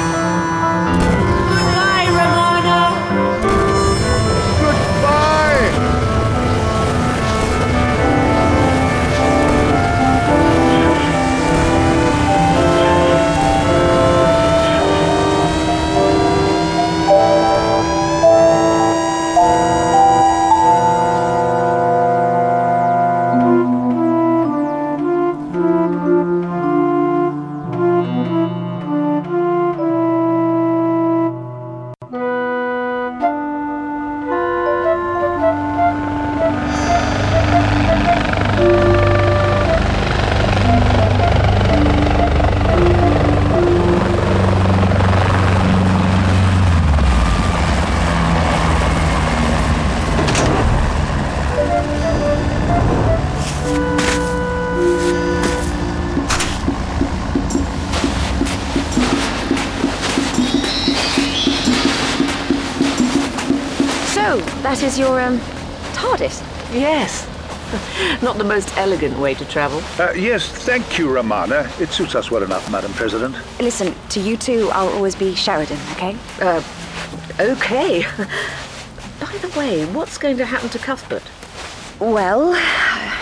[64.89, 65.37] Is your, um,
[65.93, 66.41] TARDIS?
[66.73, 67.27] Yes.
[68.23, 69.83] Not the most elegant way to travel.
[70.03, 71.69] Uh, yes, thank you, Romana.
[71.79, 73.35] It suits us well enough, Madam President.
[73.59, 76.17] Listen, to you two, I'll always be Sheridan, okay?
[76.41, 76.63] Uh,
[77.39, 78.01] okay.
[79.21, 81.21] By the way, what's going to happen to Cuthbert?
[81.99, 82.47] Well,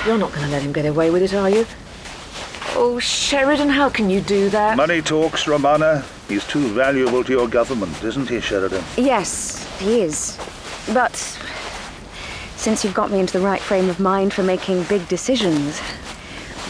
[0.06, 1.66] You're not going to let him get away with it, are you?
[2.78, 4.78] Oh, Sheridan, how can you do that?
[4.78, 6.06] Money talks, Romana.
[6.30, 8.86] He's too valuable to your government, isn't he, Sheridan?
[8.96, 10.38] yes, he is.
[10.94, 11.38] But
[12.68, 15.80] since you've got me into the right frame of mind for making big decisions,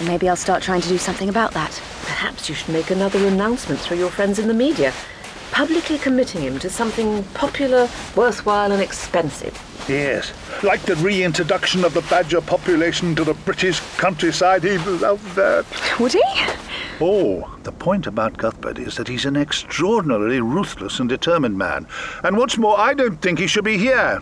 [0.05, 1.71] maybe I'll start trying to do something about that.
[2.03, 4.93] Perhaps you should make another announcement through your friends in the media,
[5.49, 9.59] publicly committing him to something popular, worthwhile, and expensive.
[9.89, 10.33] Yes.
[10.61, 14.65] Like the reintroduction of the badger population to the British countryside.
[14.65, 15.65] He'd love that.
[15.99, 16.21] Would he?
[17.01, 21.87] Oh, the point about Cuthbert is that he's an extraordinarily ruthless and determined man.
[22.23, 24.21] And what's more, I don't think he should be here.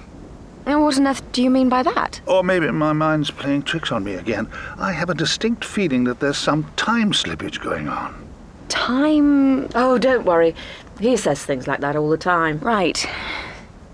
[0.65, 2.21] And what on earth do you mean by that?
[2.25, 4.49] Or maybe my mind's playing tricks on me again.
[4.77, 8.27] I have a distinct feeling that there's some time slippage going on.
[8.67, 9.69] Time.
[9.75, 10.55] Oh, don't worry.
[10.99, 12.59] He says things like that all the time.
[12.59, 13.07] Right.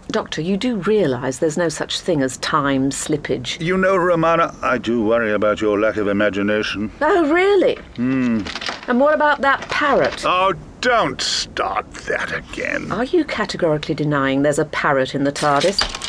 [0.07, 3.59] Doctor, you do realise there's no such thing as time slippage.
[3.61, 6.91] You know, Romana, I do worry about your lack of imagination.
[7.01, 7.75] Oh, really?
[7.95, 8.41] Hmm.
[8.87, 10.23] And what about that parrot?
[10.25, 12.91] Oh, don't start that again.
[12.91, 16.00] Are you categorically denying there's a parrot in the TARDIS?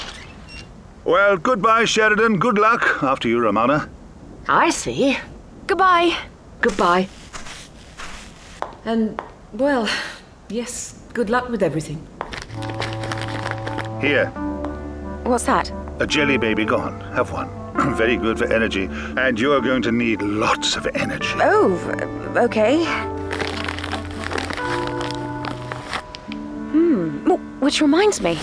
[1.05, 2.38] Well, goodbye, Sheridan.
[2.38, 3.03] Good luck.
[3.03, 3.88] After you, Romana.
[4.48, 5.16] I see.
[5.66, 6.16] Goodbye.
[6.61, 7.09] Goodbye.
[8.84, 9.20] And,
[9.53, 9.88] well,
[10.48, 12.07] yes, good luck with everything.
[14.00, 14.26] Here,
[15.24, 15.70] What's that?
[16.00, 16.64] a jelly baby.
[16.64, 17.00] gone.
[17.14, 17.48] have one.
[17.96, 18.88] Very good for energy.
[19.16, 21.28] And you're going to need lots of energy.
[21.36, 21.74] Oh,
[22.36, 22.84] okay.
[26.72, 27.30] Hmm.
[27.61, 28.36] Which reminds me,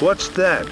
[0.00, 0.66] What's that?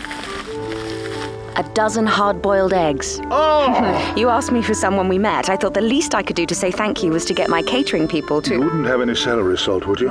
[1.56, 3.20] A dozen hard boiled eggs.
[3.30, 4.14] Oh!
[4.16, 5.48] you asked me for someone we met.
[5.48, 7.62] I thought the least I could do to say thank you was to get my
[7.62, 8.54] catering people to.
[8.54, 10.10] You wouldn't have any celery salt, would you?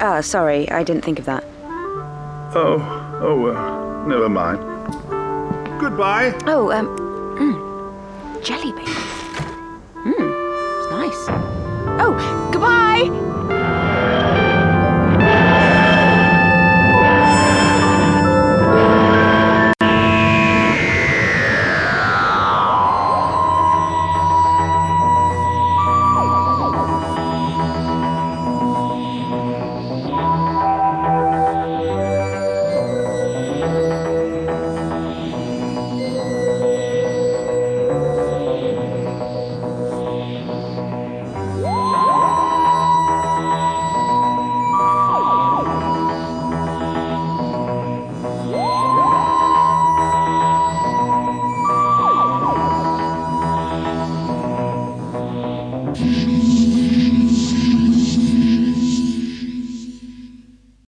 [0.00, 1.44] Ah, sorry, I didn't think of that.
[2.54, 4.58] Oh, oh well, never mind.
[5.80, 6.32] Goodbye.
[6.46, 6.86] Oh, um,
[7.38, 8.90] mm, jelly baby.
[8.90, 10.12] Hmm,
[10.80, 11.26] it's nice.
[12.00, 13.37] Oh, goodbye!